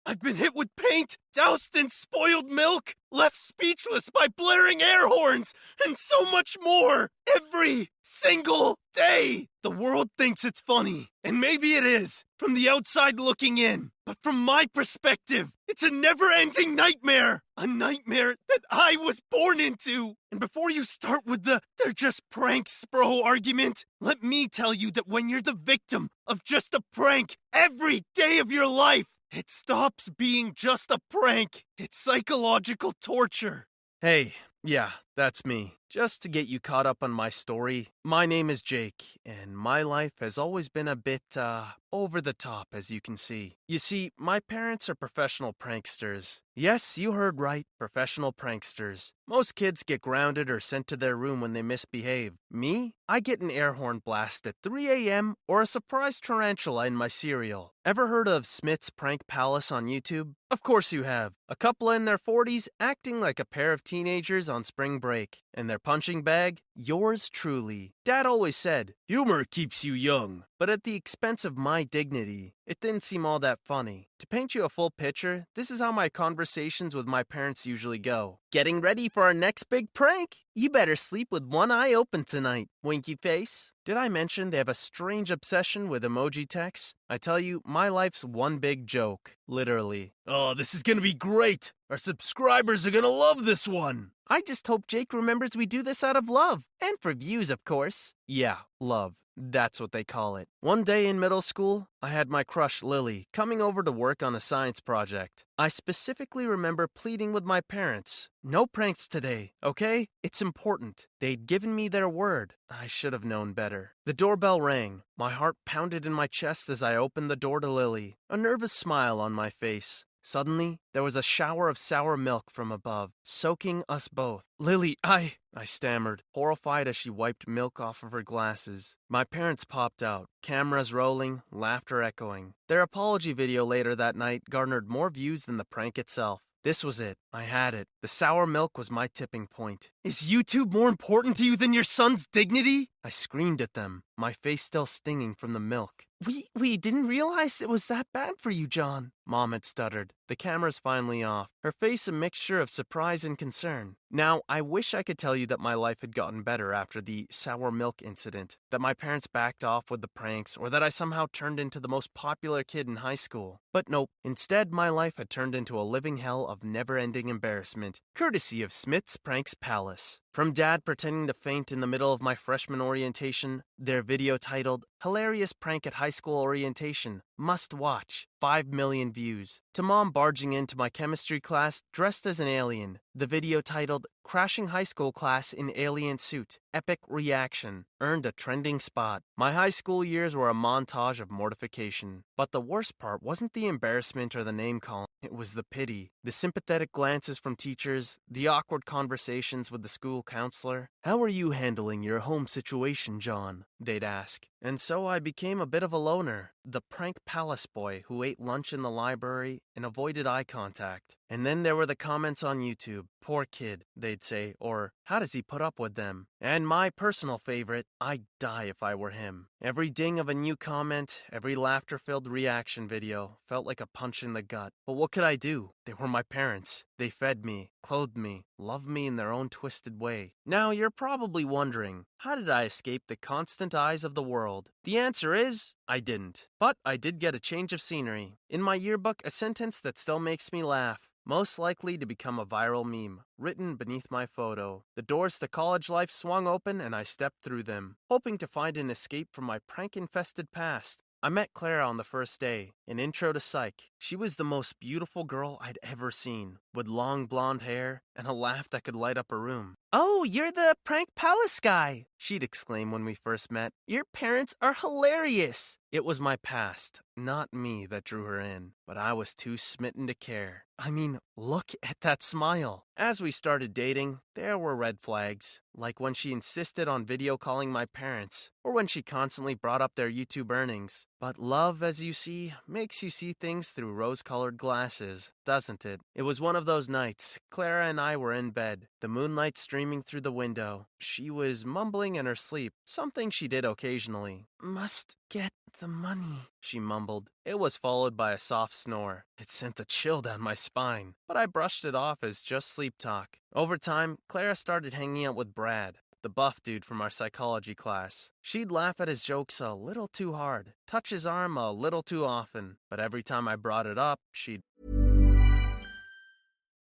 I've 0.09 0.21
been 0.21 0.37
hit 0.37 0.55
with 0.55 0.75
paint, 0.75 1.19
doused 1.35 1.75
in 1.75 1.91
spoiled 1.91 2.47
milk, 2.47 2.95
left 3.11 3.37
speechless 3.37 4.09
by 4.09 4.25
blaring 4.35 4.81
air 4.81 5.07
horns, 5.07 5.53
and 5.85 5.99
so 5.99 6.23
much 6.23 6.57
more 6.59 7.11
every 7.35 7.89
single 8.01 8.79
day. 8.91 9.49
The 9.61 9.69
world 9.69 10.07
thinks 10.17 10.43
it's 10.43 10.61
funny, 10.61 11.09
and 11.23 11.39
maybe 11.39 11.75
it 11.75 11.85
is, 11.85 12.23
from 12.39 12.55
the 12.55 12.67
outside 12.67 13.19
looking 13.19 13.59
in. 13.59 13.91
But 14.03 14.17
from 14.23 14.43
my 14.43 14.65
perspective, 14.73 15.49
it's 15.67 15.83
a 15.83 15.91
never 15.91 16.31
ending 16.31 16.73
nightmare. 16.73 17.43
A 17.55 17.67
nightmare 17.67 18.35
that 18.47 18.61
I 18.71 18.95
was 18.95 19.19
born 19.29 19.59
into. 19.59 20.15
And 20.31 20.39
before 20.39 20.71
you 20.71 20.85
start 20.85 21.21
with 21.27 21.43
the 21.43 21.61
they're 21.77 21.93
just 21.93 22.23
pranks, 22.31 22.83
bro 22.91 23.21
argument, 23.21 23.85
let 24.01 24.23
me 24.23 24.47
tell 24.47 24.73
you 24.73 24.89
that 24.89 25.07
when 25.07 25.29
you're 25.29 25.39
the 25.39 25.53
victim 25.53 26.09
of 26.25 26.43
just 26.43 26.73
a 26.73 26.81
prank 26.91 27.37
every 27.53 28.01
day 28.15 28.39
of 28.39 28.51
your 28.51 28.65
life, 28.65 29.05
it 29.31 29.49
stops 29.49 30.09
being 30.09 30.53
just 30.55 30.91
a 30.91 30.99
prank. 31.09 31.65
It's 31.77 31.97
psychological 31.97 32.93
torture. 33.01 33.67
Hey, 34.01 34.33
yeah, 34.63 34.91
that's 35.19 35.43
me. 35.43 35.73
Just 35.89 36.21
to 36.21 36.29
get 36.29 36.47
you 36.47 36.59
caught 36.61 36.85
up 36.85 36.99
on 37.01 37.11
my 37.11 37.29
story, 37.29 37.89
my 38.05 38.25
name 38.25 38.49
is 38.49 38.61
Jake, 38.61 39.19
and 39.25 39.57
my 39.57 39.81
life 39.81 40.13
has 40.21 40.37
always 40.37 40.69
been 40.69 40.87
a 40.87 40.95
bit, 40.95 41.35
uh, 41.35 41.65
over 41.91 42.21
the 42.21 42.33
top, 42.33 42.67
as 42.71 42.91
you 42.91 43.01
can 43.01 43.17
see. 43.17 43.55
You 43.67 43.79
see, 43.79 44.11
my 44.17 44.39
parents 44.39 44.89
are 44.89 44.95
professional 44.95 45.53
pranksters. 45.53 46.41
Yes, 46.55 46.97
you 46.97 47.13
heard 47.13 47.39
right, 47.39 47.65
professional 47.77 48.33
pranksters. 48.33 49.11
Most 49.27 49.55
kids 49.55 49.83
get 49.83 50.01
grounded 50.01 50.49
or 50.49 50.59
sent 50.59 50.87
to 50.87 50.97
their 50.97 51.15
room 51.15 51.41
when 51.41 51.53
they 51.53 51.61
misbehave. 51.61 52.33
Me? 52.51 52.93
I 53.07 53.19
get 53.19 53.41
an 53.41 53.49
air 53.49 53.73
horn 53.73 54.01
blast 54.03 54.45
at 54.45 54.55
3 54.61 55.07
a.m. 55.07 55.35
or 55.47 55.61
a 55.61 55.65
surprise 55.65 56.19
tarantula 56.19 56.85
in 56.85 56.95
my 56.95 57.07
cereal. 57.07 57.73
Ever 57.83 58.07
heard 58.07 58.27
of 58.27 58.45
Smith's 58.45 58.89
Prank 58.89 59.25
Palace 59.27 59.71
on 59.71 59.87
YouTube? 59.87 60.33
Of 60.51 60.61
course 60.61 60.91
you 60.91 61.03
have. 61.03 61.33
A 61.47 61.55
couple 61.55 61.89
in 61.89 62.05
their 62.05 62.17
40s 62.17 62.67
acting 62.79 63.19
like 63.19 63.39
a 63.39 63.45
pair 63.45 63.71
of 63.71 63.83
teenagers 63.83 64.49
on 64.49 64.63
spring 64.63 64.99
break. 65.09 65.41
And 65.55 65.67
their 65.67 65.79
punching 65.79 66.21
bag? 66.21 66.59
Yours 66.75 67.29
truly. 67.29 67.93
Dad 68.05 68.27
always 68.27 68.55
said, 68.55 68.93
Humor 69.07 69.43
keeps 69.43 69.83
you 69.83 69.93
young. 69.93 70.43
But 70.59 70.69
at 70.69 70.83
the 70.83 70.95
expense 70.95 71.45
of 71.45 71.57
my 71.57 71.85
dignity, 71.85 72.53
it 72.67 72.81
didn't 72.81 73.03
seem 73.03 73.25
all 73.25 73.39
that 73.39 73.59
funny. 73.63 74.09
To 74.19 74.27
paint 74.27 74.53
you 74.53 74.65
a 74.65 74.69
full 74.69 74.91
picture, 74.91 75.47
this 75.55 75.71
is 75.71 75.79
how 75.79 75.93
my 75.93 76.09
conversations 76.09 76.93
with 76.93 77.05
my 77.05 77.23
parents 77.23 77.65
usually 77.65 77.97
go. 77.97 78.39
Getting 78.51 78.81
ready 78.81 79.07
for 79.07 79.23
our 79.23 79.33
next 79.33 79.69
big 79.69 79.93
prank? 79.93 80.39
You 80.53 80.69
better 80.69 80.97
sleep 80.97 81.29
with 81.31 81.45
one 81.45 81.71
eye 81.71 81.93
open 81.93 82.25
tonight, 82.25 82.67
winky 82.83 83.15
face. 83.15 83.71
Did 83.85 83.95
I 83.95 84.09
mention 84.09 84.49
they 84.49 84.57
have 84.57 84.67
a 84.67 84.73
strange 84.73 85.31
obsession 85.31 85.87
with 85.87 86.03
emoji 86.03 86.45
texts? 86.47 86.93
I 87.09 87.17
tell 87.17 87.39
you, 87.39 87.61
my 87.65 87.87
life's 87.87 88.25
one 88.25 88.57
big 88.57 88.85
joke, 88.85 89.37
literally. 89.47 90.11
Oh, 90.27 90.53
this 90.53 90.75
is 90.75 90.83
gonna 90.83 90.99
be 90.99 91.13
great! 91.13 91.71
Our 91.89 91.97
subscribers 91.97 92.85
are 92.85 92.91
gonna 92.91 93.07
love 93.07 93.45
this 93.45 93.65
one! 93.65 94.11
I 94.27 94.41
just 94.41 94.67
hope 94.67 94.87
Jake 94.87 95.13
remembers 95.13 95.55
we 95.55 95.65
do 95.65 95.81
this 95.83 96.03
out 96.03 96.17
of 96.17 96.27
love. 96.27 96.63
And 96.81 96.97
for 96.99 97.13
views, 97.13 97.49
of 97.49 97.63
course. 97.63 98.13
Yeah, 98.27 98.57
love. 98.81 99.15
That's 99.41 99.79
what 99.79 99.93
they 99.93 100.03
call 100.03 100.35
it. 100.35 100.49
One 100.59 100.83
day 100.83 101.07
in 101.07 101.17
middle 101.17 101.41
school, 101.41 101.87
I 102.01 102.09
had 102.09 102.29
my 102.29 102.43
crush 102.43 102.83
Lily 102.83 103.29
coming 103.31 103.61
over 103.61 103.81
to 103.83 103.91
work 103.91 104.21
on 104.21 104.35
a 104.35 104.41
science 104.41 104.81
project. 104.81 105.45
I 105.57 105.69
specifically 105.69 106.45
remember 106.45 106.87
pleading 106.87 107.31
with 107.31 107.45
my 107.45 107.61
parents 107.61 108.27
no 108.43 108.65
pranks 108.65 109.07
today, 109.07 109.51
okay? 109.61 110.07
It's 110.23 110.41
important. 110.41 111.07
They'd 111.19 111.45
given 111.45 111.75
me 111.75 111.89
their 111.89 112.07
word. 112.07 112.53
I 112.69 112.87
should 112.87 113.11
have 113.11 113.25
known 113.25 113.51
better. 113.51 113.91
The 114.05 114.13
doorbell 114.13 114.61
rang. 114.61 115.01
My 115.17 115.31
heart 115.31 115.57
pounded 115.65 116.05
in 116.05 116.13
my 116.13 116.27
chest 116.27 116.69
as 116.69 116.81
I 116.81 116.95
opened 116.95 117.29
the 117.29 117.35
door 117.35 117.59
to 117.59 117.69
Lily, 117.69 118.17
a 118.29 118.37
nervous 118.37 118.71
smile 118.71 119.19
on 119.19 119.33
my 119.33 119.49
face. 119.49 120.05
Suddenly, 120.21 120.79
there 120.93 121.03
was 121.03 121.15
a 121.15 121.23
shower 121.23 121.69
of 121.69 121.77
sour 121.77 122.17
milk 122.17 122.51
from 122.51 122.71
above, 122.71 123.11
soaking 123.23 123.83
us 123.87 124.07
both. 124.07 124.45
Lily, 124.59 124.97
I. 125.03 125.35
I 125.53 125.65
stammered, 125.65 126.23
horrified 126.35 126.87
as 126.87 126.95
she 126.95 127.09
wiped 127.09 127.47
milk 127.47 127.79
off 127.79 128.03
of 128.03 128.11
her 128.11 128.21
glasses. 128.21 128.95
My 129.09 129.23
parents 129.23 129.65
popped 129.65 130.03
out, 130.03 130.27
cameras 130.43 130.93
rolling, 130.93 131.41
laughter 131.51 132.03
echoing. 132.03 132.53
Their 132.67 132.81
apology 132.81 133.33
video 133.33 133.65
later 133.65 133.95
that 133.95 134.15
night 134.15 134.43
garnered 134.49 134.89
more 134.89 135.09
views 135.09 135.45
than 135.45 135.57
the 135.57 135.65
prank 135.65 135.97
itself. 135.97 136.41
This 136.63 136.83
was 136.83 136.99
it. 136.99 137.17
I 137.31 137.43
had 137.43 137.73
it. 137.73 137.87
The 138.01 138.09
sour 138.09 138.45
milk 138.45 138.77
was 138.77 138.91
my 138.91 139.07
tipping 139.07 139.47
point. 139.47 139.91
Is 140.03 140.23
YouTube 140.23 140.73
more 140.73 140.89
important 140.89 141.37
to 141.37 141.45
you 141.45 141.55
than 141.55 141.73
your 141.73 141.85
son's 141.85 142.27
dignity? 142.27 142.89
I 143.03 143.09
screamed 143.09 143.61
at 143.61 143.73
them, 143.73 144.03
my 144.17 144.33
face 144.33 144.61
still 144.61 144.85
stinging 144.85 145.35
from 145.35 145.53
the 145.53 145.61
milk. 145.61 146.05
We 146.25 146.47
we 146.53 146.77
didn't 146.77 147.07
realize 147.07 147.61
it 147.61 147.69
was 147.69 147.87
that 147.87 148.07
bad 148.13 148.33
for 148.39 148.51
you, 148.51 148.67
John. 148.67 149.11
Mom 149.25 149.53
had 149.53 149.65
stuttered. 149.65 150.13
The 150.29 150.35
camera's 150.35 150.77
finally 150.77 151.23
off, 151.23 151.49
her 151.63 151.71
face 151.71 152.07
a 152.07 152.11
mixture 152.11 152.61
of 152.61 152.69
surprise 152.69 153.25
and 153.25 153.35
concern. 153.35 153.95
Now, 154.11 154.43
I 154.47 154.61
wish 154.61 154.93
I 154.93 155.01
could 155.01 155.17
tell 155.17 155.35
you 155.35 155.47
that 155.47 155.59
my 155.59 155.73
life 155.73 156.01
had 156.01 156.13
gotten 156.13 156.43
better 156.43 156.71
after 156.71 157.01
the 157.01 157.25
sour 157.31 157.71
milk 157.71 158.03
incident, 158.03 158.55
that 158.69 158.79
my 158.79 158.93
parents 158.93 159.25
backed 159.25 159.63
off 159.63 159.89
with 159.89 160.01
the 160.01 160.07
pranks, 160.07 160.55
or 160.55 160.69
that 160.69 160.83
I 160.83 160.89
somehow 160.89 161.25
turned 161.33 161.59
into 161.59 161.79
the 161.79 161.87
most 161.87 162.13
popular 162.13 162.63
kid 162.63 162.87
in 162.87 162.97
high 162.97 163.15
school. 163.15 163.59
But 163.73 163.89
nope. 163.89 164.11
Instead, 164.23 164.71
my 164.71 164.89
life 164.89 165.17
had 165.17 165.31
turned 165.31 165.55
into 165.55 165.79
a 165.79 165.81
living 165.81 166.17
hell 166.17 166.45
of 166.45 166.63
never 166.63 166.95
ending 166.95 167.29
embarrassment, 167.29 167.99
courtesy 168.13 168.61
of 168.61 168.71
Smith's 168.71 169.17
Pranks 169.17 169.55
Palace. 169.55 170.21
From 170.31 170.53
dad 170.53 170.85
pretending 170.85 171.25
to 171.25 171.33
faint 171.33 171.71
in 171.71 171.79
the 171.79 171.87
middle 171.87 172.13
of 172.13 172.21
my 172.21 172.35
freshman 172.35 172.81
orientation, 172.81 173.63
their 173.79 174.03
video 174.03 174.37
titled 174.37 174.85
Hilarious 175.01 175.53
Prank 175.53 175.87
at 175.87 175.95
High 175.95 176.11
School 176.11 176.39
Orientation, 176.39 177.23
Must 177.41 177.73
Watch, 177.73 178.27
5 178.41 178.67
million 178.67 179.13
views, 179.13 179.61
to 179.73 179.81
mom 179.81 180.11
barging 180.11 180.51
into 180.51 180.75
my 180.75 180.89
chemistry 180.89 181.39
class 181.39 181.81
dressed 181.93 182.25
as 182.25 182.41
an 182.41 182.49
alien, 182.49 182.99
the 183.15 183.27
video 183.27 183.61
titled 183.61 184.07
crashing 184.29 184.67
high 184.67 184.83
school 184.83 185.11
class 185.11 185.53
in 185.53 185.73
alien 185.75 186.19
suit. 186.19 186.59
Epic 186.71 186.99
reaction. 187.07 187.85
Earned 187.99 188.27
a 188.27 188.31
trending 188.31 188.79
spot. 188.79 189.23
My 189.35 189.53
high 189.53 189.71
school 189.71 190.03
years 190.03 190.35
were 190.35 190.51
a 190.51 190.61
montage 190.67 191.19
of 191.19 191.31
mortification. 191.31 192.21
But 192.37 192.51
the 192.51 192.61
worst 192.61 192.99
part 192.99 193.23
wasn't 193.23 193.53
the 193.53 193.65
embarrassment 193.65 194.35
or 194.35 194.43
the 194.43 194.51
name 194.51 194.81
calling. 194.81 195.07
It 195.23 195.33
was 195.33 195.55
the 195.55 195.63
pity, 195.63 196.11
the 196.23 196.31
sympathetic 196.31 196.91
glances 196.91 197.39
from 197.39 197.55
teachers, 197.55 198.19
the 198.29 198.47
awkward 198.47 198.85
conversations 198.85 199.71
with 199.71 199.81
the 199.81 199.89
school 199.89 200.21
counselor. 200.21 200.89
How 201.01 201.23
are 201.23 201.35
you 201.41 201.49
handling 201.49 202.03
your 202.03 202.19
home 202.19 202.45
situation, 202.45 203.19
John? 203.19 203.65
They'd 203.79 204.03
ask. 204.03 204.45
And 204.61 204.79
so 204.79 205.07
I 205.07 205.17
became 205.17 205.59
a 205.59 205.65
bit 205.65 205.81
of 205.81 205.91
a 205.91 205.97
loner, 205.97 206.53
the 206.63 206.81
prank 206.81 207.17
palace 207.25 207.65
boy 207.65 208.03
who 208.05 208.21
ate 208.21 208.39
lunch 208.39 208.73
in 208.73 208.83
the 208.83 208.91
library 208.91 209.63
and 209.75 209.83
avoided 209.83 210.27
eye 210.27 210.43
contact. 210.43 211.15
And 211.29 211.45
then 211.45 211.63
there 211.63 211.75
were 211.75 211.85
the 211.85 211.95
comments 211.95 212.43
on 212.43 212.59
YouTube. 212.59 213.05
Poor 213.21 213.45
kid, 213.45 213.85
they'd 213.95 214.23
say, 214.23 214.55
or 214.59 214.93
how 215.09 215.17
does 215.17 215.33
he 215.33 215.41
put 215.41 215.59
up 215.59 215.79
with 215.79 215.95
them? 215.95 216.27
And 216.39 216.67
my 216.67 216.91
personal 216.91 217.39
favorite, 217.39 217.87
I'd 217.99 218.25
die 218.39 218.65
if 218.65 218.83
I 218.83 218.93
were 218.93 219.09
him. 219.09 219.47
Every 219.59 219.89
ding 219.89 220.19
of 220.19 220.29
a 220.29 220.35
new 220.35 220.55
comment, 220.55 221.23
every 221.33 221.55
laughter 221.55 221.97
filled 221.97 222.27
reaction 222.27 222.87
video 222.87 223.39
felt 223.47 223.65
like 223.65 223.81
a 223.81 223.87
punch 223.87 224.21
in 224.21 224.33
the 224.33 224.43
gut. 224.43 224.71
But 224.85 224.93
what 224.93 225.11
could 225.11 225.23
I 225.23 225.35
do? 225.35 225.71
They 225.87 225.93
were 225.93 226.07
my 226.07 226.21
parents. 226.21 226.83
They 226.99 227.09
fed 227.09 227.43
me, 227.43 227.71
clothed 227.81 228.17
me, 228.17 228.45
loved 228.59 228.85
me 228.85 229.07
in 229.07 229.15
their 229.15 229.33
own 229.33 229.49
twisted 229.49 229.99
way. 229.99 230.33
Now 230.45 230.69
you're 230.69 230.91
probably 230.91 231.43
wondering, 231.43 232.05
how 232.19 232.35
did 232.35 232.47
I 232.47 232.65
escape 232.65 233.05
the 233.07 233.15
constant 233.15 233.73
eyes 233.73 234.03
of 234.03 234.13
the 234.13 234.21
world? 234.21 234.69
The 234.83 234.99
answer 234.99 235.33
is, 235.33 235.73
I 235.87 236.01
didn't. 236.01 236.47
But 236.59 236.77
I 236.85 236.97
did 236.97 237.17
get 237.17 237.33
a 237.33 237.39
change 237.39 237.73
of 237.73 237.81
scenery. 237.81 238.37
In 238.47 238.61
my 238.61 238.75
yearbook, 238.75 239.23
a 239.25 239.31
sentence 239.31 239.81
that 239.81 239.97
still 239.97 240.19
makes 240.19 240.53
me 240.53 240.61
laugh 240.61 241.09
most 241.25 241.59
likely 241.59 241.95
to 241.95 242.07
become 242.07 242.39
a 242.39 242.45
viral 242.45 242.83
meme, 242.83 243.21
written 243.39 243.75
beneath 243.75 244.05
my 244.09 244.25
photo. 244.25 244.83
The 244.95 245.01
doors 245.01 245.39
to 245.39 245.47
college 245.47 245.89
life 245.89 246.11
swung 246.11 246.47
open 246.47 246.81
and 246.81 246.95
I 246.95 247.03
stepped 247.03 247.41
through 247.41 247.63
them, 247.63 247.95
hoping 248.09 248.37
to 248.39 248.47
find 248.47 248.77
an 248.77 248.91
escape 248.91 249.29
from 249.31 249.45
my 249.45 249.59
prank 249.67 249.95
infested 249.95 250.51
past. 250.51 251.01
I 251.21 251.29
met 251.29 251.53
Clara 251.53 251.85
on 251.85 251.97
the 251.97 252.05
first 252.05 252.39
day, 252.39 252.71
an 252.87 252.97
intro 252.97 253.33
to 253.33 253.39
psych. 253.41 253.91
She 253.97 254.15
was 254.15 254.35
the 254.35 254.45
most 254.45 254.79
beautiful 254.79 255.25
girl 255.25 255.57
I'd 255.61 255.79
ever 255.83 256.11
seen, 256.11 256.59
with 256.73 256.87
long 256.87 257.25
blonde 257.25 257.61
hair 257.61 258.01
and 258.15 258.27
a 258.27 258.33
laugh 258.33 258.69
that 258.69 258.83
could 258.83 258.95
light 258.95 259.17
up 259.17 259.31
a 259.31 259.37
room. 259.37 259.75
Oh, 259.91 260.23
you're 260.23 260.51
the 260.51 260.75
prank 260.83 261.09
palace 261.15 261.59
guy, 261.59 262.05
she'd 262.17 262.43
exclaim 262.43 262.91
when 262.91 263.05
we 263.05 263.15
first 263.15 263.51
met. 263.51 263.71
Your 263.87 264.03
parents 264.13 264.53
are 264.61 264.73
hilarious. 264.73 265.77
It 265.91 266.05
was 266.05 266.19
my 266.19 266.35
past, 266.35 267.01
not 267.17 267.51
me, 267.51 267.87
that 267.87 268.03
drew 268.03 268.23
her 268.25 268.39
in, 268.39 268.73
but 268.85 268.97
I 268.97 269.13
was 269.13 269.33
too 269.33 269.57
smitten 269.57 270.05
to 270.05 270.13
care. 270.13 270.65
I 270.77 270.91
mean, 270.91 271.17
look 271.35 271.71
at 271.81 271.97
that 272.01 272.21
smile. 272.21 272.85
As 272.95 273.19
we 273.19 273.31
started 273.31 273.73
dating, 273.73 274.19
there 274.35 274.57
were 274.57 274.75
red 274.75 274.99
flags, 275.01 275.61
like 275.75 275.99
when 275.99 276.13
she 276.13 276.31
insisted 276.31 276.87
on 276.87 277.05
video 277.05 277.37
calling 277.37 277.71
my 277.71 277.85
parents, 277.85 278.51
or 278.63 278.71
when 278.71 278.85
she 278.85 279.01
constantly 279.01 279.55
brought 279.55 279.81
up 279.81 279.93
their 279.95 280.11
YouTube 280.11 280.51
earnings. 280.51 281.07
But 281.19 281.39
love, 281.39 281.81
as 281.81 282.03
you 282.03 282.13
see, 282.13 282.53
makes 282.67 283.01
you 283.01 283.09
see 283.09 283.33
things 283.33 283.71
through 283.71 283.91
rose 283.93 284.21
colored 284.21 284.57
glasses, 284.57 285.31
doesn't 285.45 285.85
it? 285.85 286.01
It 286.15 286.21
was 286.21 286.39
one 286.39 286.55
of 286.55 286.58
those 286.65 286.89
nights. 286.89 287.39
Clara 287.51 287.87
and 287.87 287.99
I 287.99 288.17
were 288.17 288.33
in 288.33 288.51
bed, 288.51 288.87
the 289.01 289.07
moonlight 289.07 289.57
streaming 289.57 290.01
through 290.01 290.21
the 290.21 290.31
window. 290.31 290.87
She 290.99 291.29
was 291.29 291.65
mumbling 291.65 292.15
in 292.15 292.25
her 292.25 292.35
sleep, 292.35 292.73
something 292.85 293.29
she 293.29 293.47
did 293.47 293.65
occasionally. 293.65 294.47
Must 294.61 295.15
get 295.29 295.51
the 295.79 295.87
money, 295.87 296.49
she 296.59 296.79
mumbled. 296.79 297.29
It 297.45 297.59
was 297.59 297.77
followed 297.77 298.17
by 298.17 298.33
a 298.33 298.39
soft 298.39 298.75
snore. 298.75 299.25
It 299.37 299.49
sent 299.49 299.79
a 299.79 299.85
chill 299.85 300.21
down 300.21 300.41
my 300.41 300.53
spine, 300.53 301.15
but 301.27 301.37
I 301.37 301.45
brushed 301.45 301.85
it 301.85 301.95
off 301.95 302.19
as 302.21 302.41
just 302.41 302.69
sleep 302.69 302.95
talk. 302.99 303.37
Over 303.55 303.77
time, 303.77 304.17
Clara 304.27 304.55
started 304.55 304.93
hanging 304.93 305.25
out 305.25 305.35
with 305.35 305.55
Brad, 305.55 305.97
the 306.21 306.29
buff 306.29 306.61
dude 306.61 306.83
from 306.83 307.01
our 307.01 307.09
psychology 307.09 307.75
class. 307.75 308.29
She'd 308.41 308.71
laugh 308.71 308.99
at 308.99 309.07
his 309.07 309.23
jokes 309.23 309.61
a 309.61 309.73
little 309.73 310.09
too 310.09 310.33
hard, 310.33 310.73
touch 310.85 311.11
his 311.11 311.25
arm 311.25 311.57
a 311.57 311.71
little 311.71 312.03
too 312.03 312.25
often, 312.25 312.77
but 312.89 312.99
every 312.99 313.23
time 313.23 313.47
I 313.47 313.55
brought 313.55 313.87
it 313.87 313.97
up, 313.97 314.19
she'd. 314.31 314.61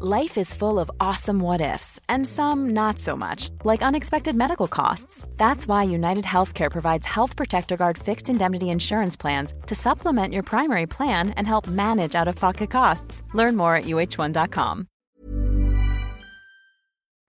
Life 0.00 0.38
is 0.38 0.54
full 0.54 0.78
of 0.78 0.92
awesome 1.00 1.40
what 1.40 1.60
ifs, 1.60 1.98
and 2.08 2.24
some 2.24 2.68
not 2.68 3.00
so 3.00 3.16
much, 3.16 3.50
like 3.64 3.82
unexpected 3.82 4.36
medical 4.36 4.68
costs. 4.68 5.26
That's 5.36 5.66
why 5.66 5.82
United 5.82 6.24
Healthcare 6.24 6.70
provides 6.70 7.04
Health 7.04 7.34
Protector 7.34 7.76
Guard 7.76 7.98
fixed 7.98 8.30
indemnity 8.30 8.70
insurance 8.70 9.16
plans 9.16 9.54
to 9.66 9.74
supplement 9.74 10.32
your 10.32 10.44
primary 10.44 10.86
plan 10.86 11.30
and 11.30 11.48
help 11.48 11.66
manage 11.66 12.14
out 12.14 12.28
of 12.28 12.36
pocket 12.36 12.70
costs. 12.70 13.24
Learn 13.34 13.56
more 13.56 13.74
at 13.74 13.86
uh1.com. 13.86 14.86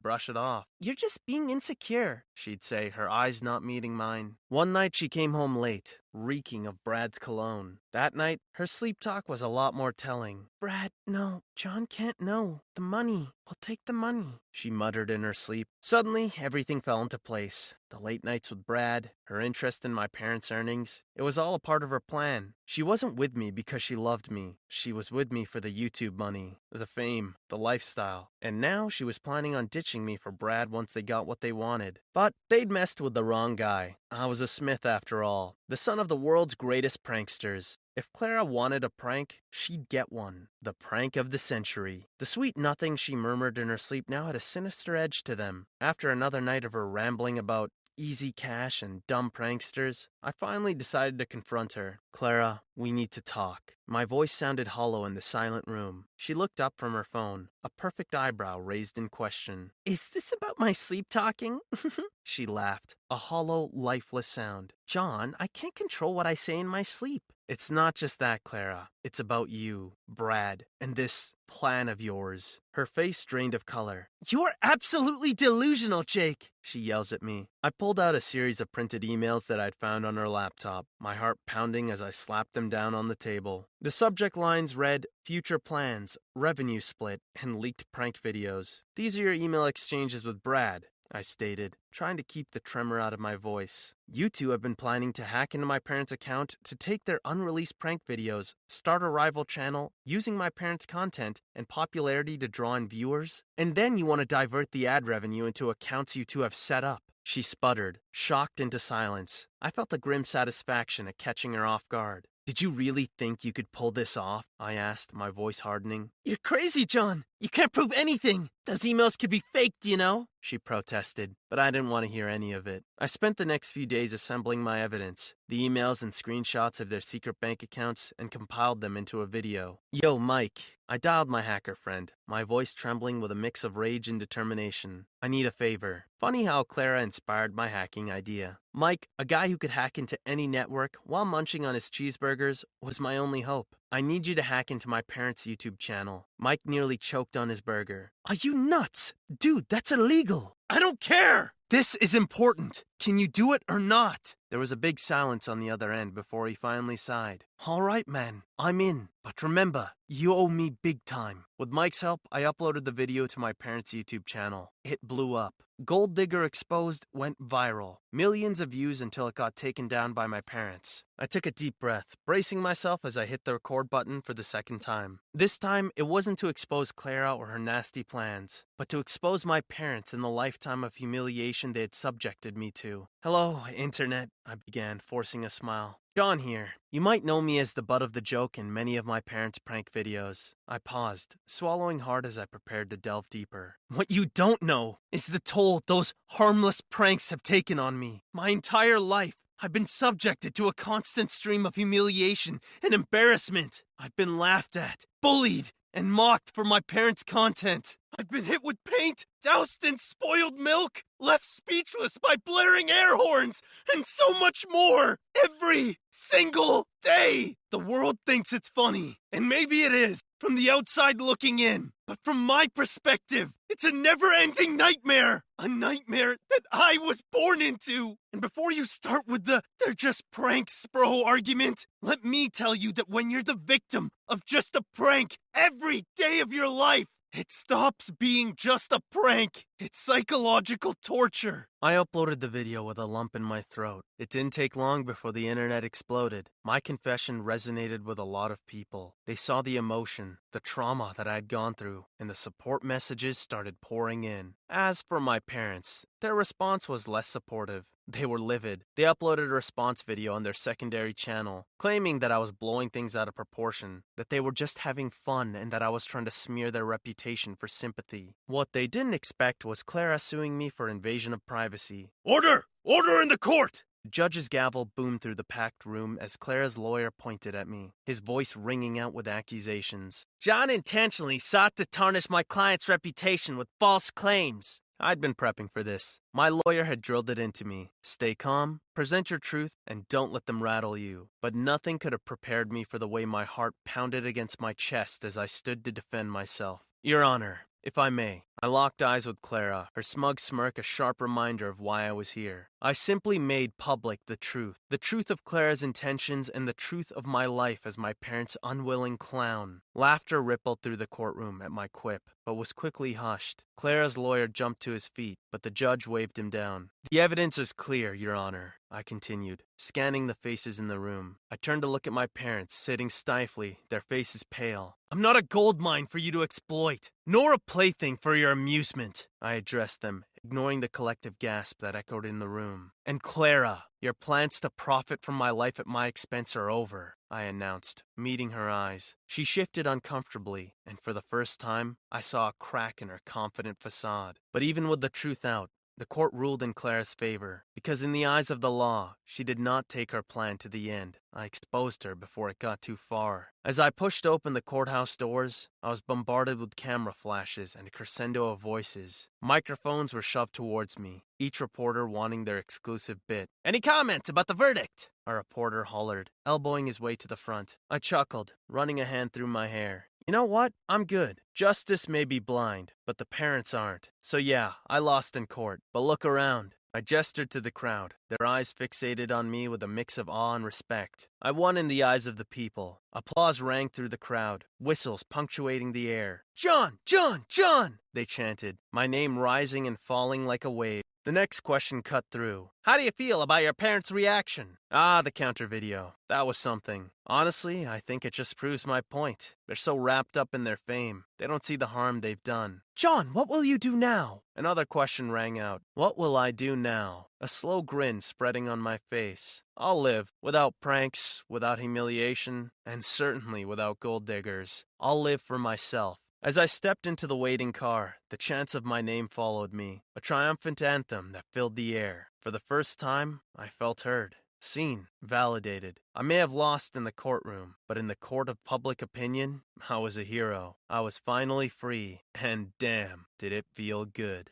brush 0.01 0.29
it 0.29 0.37
off. 0.37 0.65
You're 0.79 0.93
just 0.93 1.25
being 1.25 1.49
insecure, 1.49 2.23
she'd 2.35 2.63
say, 2.63 2.89
her 2.89 3.09
eyes 3.09 3.41
not 3.41 3.63
meeting 3.63 3.95
mine. 3.95 4.35
One 4.51 4.73
night 4.73 4.95
she 4.95 5.09
came 5.09 5.33
home 5.33 5.55
late, 5.55 5.99
reeking 6.11 6.65
of 6.65 6.83
Brad's 6.83 7.19
cologne. 7.19 7.77
That 7.93 8.15
night, 8.15 8.39
her 8.53 8.65
sleep 8.65 8.99
talk 8.99 9.29
was 9.29 9.43
a 9.43 9.47
lot 9.47 9.75
more 9.75 9.91
telling. 9.91 10.47
Brad, 10.59 10.89
no, 11.05 11.41
John 11.55 11.85
can't 11.85 12.19
know. 12.19 12.61
The 12.75 12.81
money. 12.81 13.29
We'll 13.45 13.57
take 13.61 13.79
the 13.85 13.93
money, 13.93 14.41
she 14.51 14.69
muttered 14.69 15.09
in 15.09 15.23
her 15.23 15.33
sleep. 15.33 15.67
Suddenly, 15.81 16.33
everything 16.39 16.81
fell 16.81 17.01
into 17.01 17.17
place. 17.17 17.73
The 17.89 17.97
late 17.97 18.23
nights 18.23 18.51
with 18.51 18.63
Brad, 18.63 19.09
her 19.23 19.41
interest 19.41 19.83
in 19.83 19.91
my 19.91 20.05
parents' 20.05 20.51
earnings. 20.51 21.01
It 21.15 21.23
was 21.23 21.39
all 21.39 21.55
a 21.55 21.59
part 21.59 21.81
of 21.81 21.89
her 21.89 21.99
plan. 21.99 22.53
She 22.63 22.83
wasn't 22.83 23.15
with 23.15 23.35
me 23.35 23.49
because 23.49 23.81
she 23.81 23.95
loved 23.95 24.29
me. 24.29 24.59
She 24.67 24.93
was 24.93 25.11
with 25.11 25.31
me 25.31 25.45
for 25.45 25.59
the 25.59 25.73
YouTube 25.73 26.15
money, 26.15 26.59
the 26.71 26.85
fame, 26.85 27.35
the 27.49 27.57
lifestyle. 27.57 28.29
And 28.39 28.61
now 28.61 28.87
she 28.87 29.03
was 29.03 29.17
planning 29.17 29.55
on 29.55 29.65
ditching 29.65 30.05
me 30.05 30.15
for 30.15 30.31
Brad 30.31 30.69
once 30.69 30.93
they 30.93 31.01
got 31.01 31.25
what 31.25 31.41
they 31.41 31.51
wanted. 31.51 32.01
But 32.13 32.33
they'd 32.51 32.69
messed 32.69 33.01
with 33.01 33.15
the 33.15 33.23
wrong 33.23 33.55
guy. 33.55 33.95
I 34.11 34.27
was 34.27 34.38
a 34.41 34.47
Smith 34.47 34.85
after 34.85 35.23
all, 35.23 35.55
the 35.67 35.77
son 35.77 35.99
of 35.99 36.07
the 36.07 36.15
world's 36.15 36.55
greatest 36.55 37.03
pranksters. 37.03 37.77
If 37.95 38.11
Clara 38.13 38.45
wanted 38.45 38.83
a 38.83 38.89
prank, 38.89 39.41
she'd 39.49 39.89
get 39.89 40.11
one. 40.11 40.47
The 40.61 40.73
prank 40.73 41.15
of 41.15 41.31
the 41.31 41.37
century. 41.37 42.07
The 42.19 42.25
sweet 42.25 42.57
nothing 42.57 42.95
she 42.95 43.15
murmured 43.15 43.57
in 43.57 43.67
her 43.67 43.77
sleep 43.77 44.05
now 44.07 44.27
had 44.27 44.35
a 44.35 44.39
sinister 44.39 44.95
edge 44.95 45.23
to 45.23 45.35
them. 45.35 45.67
After 45.81 46.09
another 46.09 46.39
night 46.39 46.63
of 46.63 46.73
her 46.73 46.87
rambling 46.87 47.37
about 47.37 47.71
easy 47.99 48.31
cash 48.31 48.81
and 48.81 49.05
dumb 49.07 49.29
pranksters, 49.29 50.07
I 50.23 50.31
finally 50.31 50.73
decided 50.73 51.19
to 51.19 51.25
confront 51.25 51.73
her. 51.73 51.99
Clara, 52.13 52.61
we 52.75 52.91
need 52.91 53.11
to 53.11 53.21
talk. 53.21 53.75
My 53.85 54.05
voice 54.05 54.31
sounded 54.31 54.69
hollow 54.69 55.03
in 55.03 55.15
the 55.15 55.21
silent 55.21 55.65
room. 55.67 56.05
She 56.15 56.33
looked 56.33 56.61
up 56.61 56.75
from 56.77 56.93
her 56.93 57.03
phone, 57.03 57.49
a 57.63 57.69
perfect 57.69 58.15
eyebrow 58.15 58.59
raised 58.59 58.97
in 58.97 59.09
question. 59.09 59.71
Is 59.85 60.09
this 60.09 60.31
about 60.31 60.59
my 60.59 60.71
sleep 60.71 61.07
talking? 61.09 61.59
she 62.23 62.45
laughed, 62.45 62.95
a 63.09 63.15
hollow, 63.15 63.69
lifeless 63.73 64.27
sound. 64.27 64.73
John, 64.87 65.35
I 65.39 65.47
can't 65.47 65.75
control 65.75 66.13
what 66.13 66.27
I 66.27 66.35
say 66.35 66.57
in 66.57 66.67
my 66.67 66.83
sleep. 66.83 67.23
It's 67.49 67.71
not 67.71 67.95
just 67.95 68.19
that, 68.19 68.43
Clara. 68.43 68.89
It's 69.03 69.19
about 69.19 69.49
you, 69.49 69.93
Brad, 70.07 70.65
and 70.79 70.95
this 70.95 71.33
plan 71.47 71.89
of 71.89 71.99
yours. 71.99 72.59
Her 72.73 72.85
face 72.85 73.25
drained 73.25 73.55
of 73.55 73.65
color. 73.65 74.09
You're 74.27 74.51
absolutely 74.61 75.33
delusional, 75.33 76.03
Jake, 76.03 76.51
she 76.61 76.79
yells 76.79 77.11
at 77.11 77.23
me. 77.23 77.47
I 77.63 77.71
pulled 77.71 77.99
out 77.99 78.13
a 78.13 78.19
series 78.19 78.61
of 78.61 78.71
printed 78.71 79.01
emails 79.01 79.47
that 79.47 79.59
I'd 79.59 79.73
found 79.73 80.05
on 80.05 80.15
her 80.15 80.29
laptop, 80.29 80.85
my 80.99 81.15
heart 81.15 81.39
pounding 81.47 81.89
as 81.89 82.03
I 82.03 82.11
slapped 82.11 82.53
them 82.53 82.69
down 82.69 82.93
on 82.93 83.07
the 83.07 83.15
table. 83.15 83.67
The 83.81 83.89
subject 83.89 84.37
lines 84.37 84.75
read 84.75 85.07
Future 85.25 85.57
plans, 85.57 86.19
revenue 86.35 86.79
split, 86.79 87.19
and 87.41 87.57
leaked 87.57 87.91
prank 87.91 88.21
videos. 88.21 88.83
These 88.95 89.17
are 89.17 89.23
your 89.23 89.33
email 89.33 89.65
exchanges 89.65 90.23
with 90.23 90.43
Brad. 90.43 90.85
I 91.11 91.21
stated, 91.21 91.75
trying 91.91 92.17
to 92.17 92.23
keep 92.23 92.51
the 92.51 92.59
tremor 92.59 92.99
out 92.99 93.13
of 93.13 93.19
my 93.19 93.35
voice. 93.35 93.95
You 94.07 94.29
two 94.29 94.51
have 94.51 94.61
been 94.61 94.75
planning 94.75 95.11
to 95.13 95.23
hack 95.23 95.55
into 95.55 95.65
my 95.65 95.79
parents' 95.79 96.11
account 96.11 96.55
to 96.65 96.75
take 96.75 97.05
their 97.05 97.19
unreleased 97.25 97.79
prank 97.79 98.01
videos, 98.07 98.53
start 98.67 99.01
a 99.01 99.09
rival 99.09 99.43
channel, 99.43 99.91
using 100.05 100.37
my 100.37 100.49
parents' 100.49 100.85
content 100.85 101.41
and 101.55 101.67
popularity 101.67 102.37
to 102.37 102.47
draw 102.47 102.75
in 102.75 102.87
viewers, 102.87 103.43
and 103.57 103.75
then 103.75 103.97
you 103.97 104.05
want 104.05 104.19
to 104.19 104.25
divert 104.25 104.71
the 104.71 104.85
ad 104.85 105.07
revenue 105.07 105.45
into 105.45 105.71
accounts 105.71 106.15
you 106.15 106.25
two 106.25 106.41
have 106.41 106.53
set 106.53 106.83
up. 106.83 107.01
She 107.23 107.41
sputtered, 107.41 107.99
shocked 108.11 108.59
into 108.59 108.79
silence. 108.79 109.47
I 109.61 109.71
felt 109.71 109.93
a 109.93 109.97
grim 109.97 110.25
satisfaction 110.25 111.07
at 111.07 111.17
catching 111.17 111.53
her 111.53 111.65
off 111.65 111.87
guard. 111.89 112.27
Did 112.49 112.61
you 112.61 112.71
really 112.71 113.11
think 113.15 113.43
you 113.43 113.53
could 113.53 113.71
pull 113.71 113.91
this 113.91 114.17
off? 114.17 114.45
I 114.59 114.73
asked, 114.73 115.13
my 115.13 115.29
voice 115.29 115.59
hardening. 115.59 116.09
You're 116.25 116.37
crazy, 116.43 116.83
John. 116.83 117.25
You 117.39 117.47
can't 117.47 117.71
prove 117.71 117.91
anything. 117.95 118.49
Those 118.65 118.79
emails 118.79 119.19
could 119.19 119.29
be 119.29 119.43
faked, 119.53 119.85
you 119.85 119.97
know? 119.97 120.25
She 120.41 120.57
protested, 120.57 121.35
but 121.49 121.59
I 121.59 121.69
didn't 121.69 121.89
want 121.89 122.05
to 122.05 122.11
hear 122.11 122.27
any 122.27 122.53
of 122.53 122.65
it. 122.65 122.83
I 122.97 123.07
spent 123.07 123.37
the 123.37 123.45
next 123.45 123.71
few 123.71 123.85
days 123.85 124.13
assembling 124.13 124.61
my 124.61 124.81
evidence 124.81 125.35
the 125.47 125.67
emails 125.67 126.01
and 126.01 126.11
screenshots 126.11 126.79
of 126.79 126.89
their 126.89 127.01
secret 127.01 127.39
bank 127.41 127.63
accounts 127.63 128.13
and 128.17 128.31
compiled 128.31 128.81
them 128.81 128.95
into 128.95 129.21
a 129.21 129.25
video. 129.25 129.79
Yo, 129.91 130.17
Mike. 130.17 130.77
I 130.87 130.97
dialed 130.97 131.29
my 131.29 131.41
hacker 131.41 131.75
friend, 131.75 132.11
my 132.25 132.43
voice 132.43 132.73
trembling 132.73 133.21
with 133.21 133.31
a 133.31 133.35
mix 133.35 133.63
of 133.63 133.77
rage 133.77 134.07
and 134.07 134.19
determination. 134.19 135.05
I 135.21 135.27
need 135.27 135.45
a 135.45 135.51
favor. 135.51 136.05
Funny 136.19 136.45
how 136.45 136.63
Clara 136.63 137.01
inspired 137.01 137.55
my 137.55 137.67
hacking 137.67 138.11
idea. 138.11 138.59
Mike, 138.73 139.07
a 139.17 139.25
guy 139.25 139.49
who 139.49 139.57
could 139.57 139.71
hack 139.71 139.97
into 139.97 140.17
any 140.25 140.47
network 140.47 140.97
while 141.03 141.25
munching 141.25 141.65
on 141.65 141.73
his 141.73 141.89
cheeseburgers, 141.89 142.63
was 142.81 142.99
my 142.99 143.17
only 143.17 143.41
hope. 143.41 143.75
I 143.91 144.01
need 144.01 144.27
you 144.27 144.35
to 144.35 144.43
hack 144.43 144.69
into 144.69 144.87
my 144.87 145.01
parents' 145.01 145.47
YouTube 145.47 145.79
channel. 145.79 146.27
Mike 146.37 146.61
nearly 146.63 146.95
choked 146.95 147.35
on 147.35 147.49
his 147.49 147.59
burger. 147.59 148.11
Are 148.25 148.35
you 148.35 148.53
nuts? 148.53 149.13
Dude, 149.35 149.65
that's 149.67 149.91
illegal. 149.91 150.55
I 150.69 150.77
don't 150.77 150.99
care. 150.99 151.53
This 151.71 151.95
is 151.95 152.13
important. 152.13 152.83
Can 152.99 153.17
you 153.17 153.29
do 153.29 153.53
it 153.53 153.63
or 153.69 153.79
not? 153.79 154.35
There 154.49 154.59
was 154.59 154.73
a 154.73 154.77
big 154.77 154.99
silence 154.99 155.47
on 155.47 155.61
the 155.61 155.69
other 155.69 155.93
end 155.93 156.13
before 156.13 156.47
he 156.47 156.53
finally 156.53 156.97
sighed. 156.97 157.45
All 157.65 157.81
right, 157.81 158.05
man, 158.05 158.43
I'm 158.57 158.81
in. 158.81 159.07
But 159.23 159.41
remember, 159.41 159.91
you 160.09 160.33
owe 160.33 160.49
me 160.49 160.71
big 160.83 161.05
time. 161.05 161.45
With 161.57 161.71
Mike's 161.71 162.01
help, 162.01 162.21
I 162.29 162.41
uploaded 162.41 162.83
the 162.83 162.91
video 162.91 163.25
to 163.27 163.39
my 163.39 163.53
parents' 163.53 163.93
YouTube 163.93 164.25
channel. 164.25 164.73
It 164.83 164.99
blew 165.01 165.35
up. 165.35 165.53
Gold 165.85 166.13
Digger 166.13 166.43
Exposed 166.43 167.05
went 167.13 167.39
viral. 167.39 167.97
Millions 168.11 168.59
of 168.59 168.71
views 168.71 168.99
until 168.99 169.27
it 169.27 169.35
got 169.35 169.55
taken 169.55 169.87
down 169.87 170.11
by 170.11 170.27
my 170.27 170.41
parents. 170.41 171.05
I 171.17 171.25
took 171.25 171.45
a 171.45 171.51
deep 171.51 171.75
breath, 171.79 172.17
bracing 172.25 172.59
myself 172.59 173.05
as 173.05 173.17
I 173.17 173.25
hit 173.25 173.45
the 173.45 173.53
record 173.53 173.89
button 173.89 174.21
for 174.21 174.33
the 174.33 174.43
second 174.43 174.79
time. 174.79 175.19
This 175.33 175.57
time, 175.57 175.91
it 175.95 176.03
wasn't 176.03 176.37
to 176.39 176.49
expose 176.49 176.91
Clara 176.91 177.33
or 177.33 177.45
her 177.45 177.59
nasty 177.59 178.03
plans, 178.03 178.65
but 178.77 178.89
to 178.89 178.99
expose 178.99 179.45
my 179.45 179.61
parents 179.61 180.13
and 180.13 180.21
the 180.21 180.27
lifetime 180.27 180.83
of 180.83 180.95
humiliation 180.95 181.71
they 181.71 181.81
had 181.81 181.95
subjected 181.95 182.57
me 182.57 182.71
to. 182.71 182.88
Hello, 183.23 183.61
Internet, 183.75 184.29
I 184.45 184.55
began, 184.55 184.99
forcing 185.05 185.45
a 185.45 185.49
smile. 185.49 185.99
John 186.15 186.39
here. 186.39 186.69
You 186.91 187.01
might 187.01 187.23
know 187.23 187.41
me 187.41 187.59
as 187.59 187.73
the 187.73 187.81
butt 187.81 188.01
of 188.01 188.13
the 188.13 188.21
joke 188.21 188.57
in 188.57 188.73
many 188.73 188.97
of 188.97 189.05
my 189.05 189.19
parents' 189.19 189.59
prank 189.59 189.91
videos. 189.91 190.53
I 190.67 190.79
paused, 190.79 191.35
swallowing 191.45 191.99
hard 191.99 192.25
as 192.25 192.37
I 192.37 192.45
prepared 192.45 192.89
to 192.89 192.97
delve 192.97 193.29
deeper. 193.29 193.75
What 193.89 194.09
you 194.09 194.25
don't 194.25 194.61
know 194.61 194.97
is 195.11 195.27
the 195.27 195.39
toll 195.39 195.81
those 195.85 196.13
harmless 196.31 196.81
pranks 196.81 197.29
have 197.29 197.43
taken 197.43 197.79
on 197.79 197.99
me. 197.99 198.23
My 198.33 198.49
entire 198.49 198.99
life, 198.99 199.35
I've 199.61 199.73
been 199.73 199.85
subjected 199.85 200.55
to 200.55 200.67
a 200.67 200.73
constant 200.73 201.31
stream 201.31 201.65
of 201.65 201.75
humiliation 201.75 202.59
and 202.81 202.93
embarrassment. 202.93 203.83
I've 203.99 204.15
been 204.15 204.37
laughed 204.37 204.75
at, 204.75 205.05
bullied, 205.21 205.71
and 205.93 206.11
mocked 206.11 206.51
for 206.53 206.63
my 206.63 206.79
parents' 206.79 207.23
content. 207.23 207.97
I've 208.17 208.29
been 208.29 208.45
hit 208.45 208.63
with 208.63 208.77
paint, 208.83 209.25
doused 209.43 209.83
in 209.83 209.97
spoiled 209.97 210.55
milk, 210.55 211.03
left 211.19 211.45
speechless 211.45 212.17
by 212.17 212.35
blaring 212.43 212.89
air 212.89 213.15
horns, 213.15 213.61
and 213.93 214.05
so 214.05 214.31
much 214.31 214.65
more 214.69 215.17
every 215.43 215.97
single 216.09 216.87
day. 217.01 217.55
The 217.71 217.79
world 217.79 218.17
thinks 218.25 218.51
it's 218.51 218.69
funny, 218.69 219.17
and 219.31 219.47
maybe 219.47 219.81
it 219.81 219.93
is 219.93 220.21
from 220.39 220.55
the 220.55 220.69
outside 220.69 221.21
looking 221.21 221.59
in. 221.59 221.91
But 222.07 222.19
from 222.23 222.43
my 222.43 222.67
perspective, 222.67 223.51
it's 223.69 223.83
a 223.83 223.91
never 223.91 224.31
ending 224.31 224.77
nightmare. 224.77 225.43
A 225.57 225.67
nightmare 225.67 226.37
that 226.49 226.61
I 226.71 226.97
was 226.97 227.21
born 227.31 227.61
into. 227.61 228.15
And 228.31 228.41
before 228.41 228.71
you 228.71 228.85
start 228.85 229.27
with 229.27 229.45
the 229.45 229.61
they're 229.79 229.93
just 229.93 230.23
pranks, 230.31 230.85
bro 230.91 231.23
argument, 231.23 231.85
let 232.01 232.23
me 232.23 232.49
tell 232.49 232.73
you 232.73 232.91
that 232.93 233.09
when 233.09 233.29
you're 233.29 233.43
the 233.43 233.59
victim 233.61 234.09
of 234.27 234.45
just 234.45 234.75
a 234.75 234.81
prank 234.95 235.37
every 235.53 236.03
day 236.15 236.39
of 236.39 236.53
your 236.53 236.69
life, 236.69 237.07
it 237.33 237.51
stops 237.51 238.09
being 238.09 238.53
just 238.55 238.91
a 238.91 239.01
prank. 239.11 239.65
It's 239.81 239.97
psychological 239.97 240.93
torture. 241.01 241.69
I 241.81 241.93
uploaded 241.93 242.41
the 242.41 242.49
video 242.49 242.83
with 242.83 242.97
a 242.97 243.05
lump 243.05 243.33
in 243.33 243.43
my 243.43 243.61
throat. 243.61 244.03
It 244.17 244.27
didn't 244.27 244.51
take 244.51 244.75
long 244.75 245.05
before 245.05 245.31
the 245.31 245.47
internet 245.47 245.85
exploded. 245.85 246.49
My 246.65 246.81
confession 246.81 247.45
resonated 247.45 248.03
with 248.03 248.19
a 248.19 248.25
lot 248.25 248.51
of 248.51 248.67
people. 248.67 249.15
They 249.25 249.35
saw 249.35 249.61
the 249.61 249.77
emotion, 249.77 250.39
the 250.51 250.59
trauma 250.59 251.13
that 251.15 251.29
I'd 251.29 251.47
gone 251.47 251.75
through, 251.75 252.07
and 252.19 252.29
the 252.29 252.35
support 252.35 252.83
messages 252.83 253.37
started 253.37 253.79
pouring 253.79 254.25
in. 254.25 254.55
As 254.69 255.01
for 255.01 255.21
my 255.21 255.39
parents, 255.39 256.05
their 256.19 256.35
response 256.35 256.89
was 256.89 257.07
less 257.07 257.27
supportive. 257.27 257.85
They 258.05 258.25
were 258.25 258.39
livid. 258.39 258.85
They 258.95 259.03
uploaded 259.03 259.45
a 259.45 259.53
response 259.53 260.01
video 260.01 260.33
on 260.33 260.41
their 260.41 260.53
secondary 260.53 261.13
channel, 261.13 261.67
claiming 261.77 262.19
that 262.19 262.31
I 262.31 262.39
was 262.39 262.51
blowing 262.51 262.89
things 262.89 263.15
out 263.15 263.27
of 263.27 263.35
proportion, 263.35 264.01
that 264.17 264.29
they 264.29 264.39
were 264.39 264.51
just 264.51 264.79
having 264.79 265.11
fun, 265.11 265.55
and 265.55 265.71
that 265.71 265.83
I 265.83 265.89
was 265.89 266.05
trying 266.05 266.25
to 266.25 266.31
smear 266.31 266.71
their 266.71 266.85
reputation 266.85 267.55
for 267.55 267.67
sympathy. 267.67 268.33
What 268.47 268.69
they 268.73 268.87
didn't 268.87 269.13
expect 269.13 269.63
was 269.69 269.83
Clara 269.83 270.17
suing 270.17 270.57
me 270.57 270.67
for 270.67 270.89
invasion 270.89 271.31
of 271.31 271.45
privacy. 271.45 272.09
Order! 272.23 272.63
Order 272.83 273.21
in 273.21 273.27
the 273.27 273.37
court! 273.37 273.83
The 274.03 274.09
judge's 274.09 274.49
gavel 274.49 274.89
boomed 274.95 275.21
through 275.21 275.35
the 275.35 275.43
packed 275.43 275.85
room 275.85 276.17
as 276.19 276.37
Clara's 276.37 276.75
lawyer 276.75 277.11
pointed 277.11 277.53
at 277.53 277.67
me, 277.67 277.91
his 278.03 278.19
voice 278.19 278.55
ringing 278.55 278.97
out 278.97 279.13
with 279.13 279.27
accusations. 279.27 280.25
John 280.39 280.71
intentionally 280.71 281.37
sought 281.37 281.75
to 281.75 281.85
tarnish 281.85 282.31
my 282.31 282.41
client's 282.41 282.89
reputation 282.89 283.57
with 283.57 283.67
false 283.79 284.09
claims. 284.09 284.81
I'd 284.99 285.21
been 285.21 285.35
prepping 285.35 285.69
for 285.71 285.83
this. 285.83 286.19
My 286.33 286.49
lawyer 286.49 286.85
had 286.85 286.99
drilled 286.99 287.29
it 287.29 287.37
into 287.37 287.63
me. 287.63 287.91
Stay 288.01 288.33
calm, 288.33 288.81
present 288.95 289.29
your 289.29 289.39
truth, 289.39 289.75
and 289.85 290.07
don't 290.09 290.33
let 290.33 290.47
them 290.47 290.63
rattle 290.63 290.97
you. 290.97 291.27
But 291.43 291.53
nothing 291.53 291.99
could 291.99 292.13
have 292.13 292.25
prepared 292.25 292.73
me 292.73 292.83
for 292.83 292.97
the 292.97 293.07
way 293.07 293.23
my 293.25 293.45
heart 293.45 293.75
pounded 293.85 294.25
against 294.25 294.59
my 294.59 294.73
chest 294.73 295.23
as 295.23 295.37
I 295.37 295.45
stood 295.45 295.85
to 295.85 295.91
defend 295.91 296.31
myself. 296.31 296.81
Your 297.03 297.23
Honor, 297.23 297.67
if 297.81 297.97
I 297.97 298.09
may, 298.09 298.43
I 298.61 298.67
locked 298.67 299.01
eyes 299.01 299.25
with 299.25 299.41
Clara, 299.41 299.87
her 299.95 300.03
smug 300.03 300.37
smirk 300.37 300.77
a 300.77 300.83
sharp 300.83 301.21
reminder 301.21 301.69
of 301.69 301.79
why 301.79 302.05
I 302.05 302.11
was 302.11 302.31
here. 302.31 302.69
I 302.81 302.91
simply 302.91 303.39
made 303.39 303.77
public 303.77 304.19
the 304.25 304.35
truth 304.35 304.79
the 304.89 304.97
truth 304.97 305.31
of 305.31 305.45
Clara's 305.45 305.81
intentions 305.81 306.49
and 306.49 306.67
the 306.67 306.73
truth 306.73 307.13
of 307.13 307.25
my 307.25 307.45
life 307.45 307.85
as 307.85 307.97
my 307.97 308.11
parents' 308.11 308.57
unwilling 308.61 309.17
clown. 309.17 309.81
Laughter 309.95 310.41
rippled 310.41 310.81
through 310.81 310.97
the 310.97 311.07
courtroom 311.07 311.61
at 311.61 311.71
my 311.71 311.87
quip, 311.87 312.23
but 312.49 312.55
was 312.55 312.73
quickly 312.73 313.13
hushed. 313.13 313.61
Clara's 313.77 314.17
lawyer 314.17 314.47
jumped 314.47 314.81
to 314.81 314.89
his 314.89 315.07
feet, 315.07 315.37
but 315.51 315.61
the 315.61 315.69
judge 315.69 316.07
waved 316.07 316.39
him 316.39 316.49
down. 316.49 316.89
The 317.11 317.21
evidence 317.21 317.59
is 317.59 317.71
clear, 317.71 318.11
Your 318.11 318.33
Honor, 318.33 318.73
I 318.89 319.03
continued, 319.03 319.61
scanning 319.77 320.25
the 320.25 320.33
faces 320.33 320.79
in 320.79 320.87
the 320.87 320.97
room. 320.97 321.35
I 321.51 321.57
turned 321.57 321.83
to 321.83 321.87
look 321.87 322.07
at 322.07 322.13
my 322.13 322.25
parents, 322.25 322.73
sitting 322.73 323.11
stifly, 323.11 323.81
their 323.91 324.01
faces 324.01 324.41
pale. 324.41 324.97
I'm 325.11 325.21
not 325.21 325.35
a 325.35 325.43
gold 325.43 325.79
mine 325.79 326.07
for 326.07 326.17
you 326.17 326.31
to 326.31 326.41
exploit, 326.41 327.11
nor 327.27 327.53
a 327.53 327.59
plaything 327.59 328.17
for 328.17 328.35
your 328.35 328.49
amusement. 328.49 329.27
I 329.39 329.53
addressed 329.53 330.01
them, 330.01 330.25
ignoring 330.43 330.79
the 330.79 330.87
collective 330.87 331.39
gasp 331.39 331.81
that 331.81 331.95
echoed 331.95 332.25
in 332.25 332.39
the 332.39 332.47
room. 332.47 332.91
And 333.05 333.21
Clara, 333.21 333.85
your 334.01 334.13
plans 334.13 334.59
to 334.61 334.69
profit 334.69 335.21
from 335.21 335.35
my 335.35 335.49
life 335.49 335.79
at 335.79 335.87
my 335.87 336.07
expense 336.07 336.55
are 336.55 336.69
over, 336.69 337.15
I 337.29 337.43
announced, 337.43 338.03
meeting 338.17 338.51
her 338.51 338.69
eyes. 338.69 339.15
She 339.27 339.43
shifted 339.43 339.85
uncomfortably, 339.85 340.75
and 340.85 340.99
for 340.99 341.13
the 341.13 341.23
first 341.29 341.59
time, 341.59 341.97
I 342.11 342.21
saw 342.21 342.49
a 342.49 342.53
crack 342.59 343.01
in 343.01 343.09
her 343.09 343.21
confident 343.25 343.79
facade. 343.79 344.39
But 344.53 344.63
even 344.63 344.87
with 344.87 345.01
the 345.01 345.09
truth 345.09 345.45
out, 345.45 345.69
the 345.99 346.05
court 346.05 346.31
ruled 346.33 346.63
in 346.63 346.73
Clara's 346.73 347.13
favor, 347.13 347.65
because 347.75 348.01
in 348.01 348.13
the 348.13 348.25
eyes 348.25 348.49
of 348.49 348.61
the 348.61 348.71
law, 348.71 349.15
she 349.25 349.43
did 349.43 349.59
not 349.59 349.89
take 349.89 350.11
her 350.11 350.23
plan 350.23 350.57
to 350.57 350.69
the 350.69 350.89
end. 350.89 351.17
I 351.33 351.43
exposed 351.43 352.03
her 352.03 352.15
before 352.15 352.49
it 352.49 352.57
got 352.57 352.81
too 352.81 352.95
far. 352.95 353.49
As 353.65 353.79
I 353.79 353.89
pushed 353.89 354.25
open 354.25 354.53
the 354.53 354.61
courthouse 354.61 355.17
doors, 355.17 355.67
I 355.83 355.89
was 355.89 355.99
bombarded 355.99 356.57
with 356.57 356.77
camera 356.77 357.11
flashes 357.11 357.75
and 357.77 357.85
a 357.85 357.91
crescendo 357.91 358.45
of 358.45 358.61
voices. 358.61 359.27
Microphones 359.41 360.13
were 360.13 360.21
shoved 360.21 360.53
towards 360.53 360.97
me, 360.97 361.25
each 361.37 361.59
reporter 361.59 362.07
wanting 362.07 362.45
their 362.45 362.57
exclusive 362.57 363.19
bit. 363.27 363.49
Any 363.65 363.81
comments 363.81 364.29
about 364.29 364.47
the 364.47 364.53
verdict? 364.53 365.09
A 365.27 365.33
reporter 365.33 365.83
hollered, 365.83 366.31
elbowing 366.45 366.87
his 366.87 367.01
way 367.01 367.17
to 367.17 367.27
the 367.27 367.35
front. 367.35 367.75
I 367.89 367.99
chuckled, 367.99 368.53
running 368.69 369.01
a 369.01 369.05
hand 369.05 369.33
through 369.33 369.47
my 369.47 369.67
hair. 369.67 370.08
You 370.29 370.33
know 370.33 370.43
what? 370.43 370.73
I'm 370.87 371.05
good. 371.05 371.41
Justice 371.55 372.07
may 372.07 372.23
be 372.23 372.37
blind, 372.37 372.93
but 373.07 373.17
the 373.17 373.25
parents 373.25 373.73
aren't. 373.73 374.11
So 374.21 374.37
yeah, 374.37 374.73
I 374.87 374.99
lost 374.99 375.35
in 375.35 375.47
court. 375.47 375.81
But 375.91 376.01
look 376.01 376.23
around. 376.23 376.75
I 376.93 377.01
gestured 377.01 377.49
to 377.49 377.59
the 377.59 377.71
crowd, 377.71 378.13
their 378.29 378.45
eyes 378.45 378.71
fixated 378.71 379.31
on 379.31 379.49
me 379.49 379.67
with 379.67 379.81
a 379.81 379.87
mix 379.87 380.19
of 380.19 380.29
awe 380.29 380.53
and 380.53 380.63
respect. 380.63 381.27
I 381.41 381.49
won 381.49 381.77
in 381.77 381.87
the 381.87 382.03
eyes 382.03 382.27
of 382.27 382.37
the 382.37 382.45
people. 382.45 383.01
Applause 383.11 383.59
rang 383.59 383.89
through 383.89 384.09
the 384.09 384.17
crowd, 384.17 384.65
whistles 384.79 385.23
punctuating 385.23 385.93
the 385.93 386.11
air. 386.11 386.43
John! 386.55 386.99
John! 387.07 387.45
John! 387.49 387.97
They 388.13 388.25
chanted, 388.25 388.77
my 388.91 389.07
name 389.07 389.39
rising 389.39 389.87
and 389.87 389.97
falling 389.97 390.45
like 390.45 390.63
a 390.63 390.69
wave. 390.69 391.01
The 391.29 391.33
next 391.33 391.59
question 391.59 392.01
cut 392.01 392.25
through. 392.31 392.71
How 392.81 392.97
do 392.97 393.03
you 393.03 393.11
feel 393.11 393.43
about 393.43 393.61
your 393.61 393.71
parents' 393.71 394.09
reaction? 394.09 394.79
Ah, 394.89 395.21
the 395.21 395.29
counter 395.29 395.67
video. 395.67 396.15
That 396.27 396.47
was 396.47 396.57
something. 396.57 397.11
Honestly, 397.27 397.85
I 397.85 397.99
think 397.99 398.25
it 398.25 398.33
just 398.33 398.57
proves 398.57 398.87
my 398.87 399.01
point. 399.01 399.53
They're 399.67 399.75
so 399.75 399.95
wrapped 399.95 400.35
up 400.35 400.55
in 400.55 400.63
their 400.63 400.79
fame, 400.87 401.25
they 401.37 401.45
don't 401.45 401.63
see 401.63 401.75
the 401.75 401.93
harm 401.93 402.21
they've 402.21 402.41
done. 402.41 402.81
John, 402.95 403.29
what 403.33 403.47
will 403.47 403.63
you 403.63 403.77
do 403.77 403.95
now? 403.95 404.41
Another 404.55 404.85
question 404.85 405.29
rang 405.29 405.59
out. 405.59 405.83
What 405.93 406.17
will 406.17 406.35
I 406.35 406.49
do 406.49 406.75
now? 406.75 407.27
A 407.39 407.47
slow 407.47 407.83
grin 407.83 408.21
spreading 408.21 408.67
on 408.67 408.79
my 408.79 408.97
face. 409.11 409.61
I'll 409.77 410.01
live 410.01 410.33
without 410.41 410.81
pranks, 410.81 411.43
without 411.47 411.79
humiliation, 411.79 412.71
and 412.87 413.05
certainly 413.05 413.65
without 413.65 413.99
gold 413.99 414.25
diggers. 414.25 414.87
I'll 414.99 415.21
live 415.21 415.43
for 415.43 415.59
myself. 415.59 416.17
As 416.41 416.57
I 416.57 416.67
stepped 416.67 417.05
into 417.05 417.27
the 417.27 417.35
waiting 417.35 417.73
car, 417.73 418.15
the 418.29 418.37
chants 418.37 418.73
of 418.73 418.85
my 418.85 419.01
name 419.01 419.27
followed 419.27 419.73
me, 419.73 420.03
a 420.15 420.21
triumphant 420.21 420.81
anthem 420.81 421.33
that 421.33 421.43
filled 421.51 421.75
the 421.75 421.97
air. 421.97 422.27
For 422.39 422.49
the 422.49 422.61
first 422.61 422.97
time, 422.97 423.41
I 423.57 423.67
felt 423.67 424.01
heard, 424.01 424.37
seen, 424.61 425.07
validated. 425.21 425.99
I 426.15 426.21
may 426.21 426.35
have 426.35 426.53
lost 426.53 426.95
in 426.95 427.03
the 427.03 427.11
courtroom, 427.11 427.75
but 427.89 427.97
in 427.97 428.07
the 428.07 428.15
court 428.15 428.47
of 428.47 428.63
public 428.63 429.01
opinion, 429.01 429.63
I 429.89 429.97
was 429.97 430.17
a 430.17 430.23
hero. 430.23 430.77
I 430.89 431.01
was 431.01 431.17
finally 431.17 431.67
free, 431.67 432.21
and 432.33 432.71
damn, 432.79 433.25
did 433.37 433.51
it 433.51 433.65
feel 433.73 434.05
good. 434.05 434.51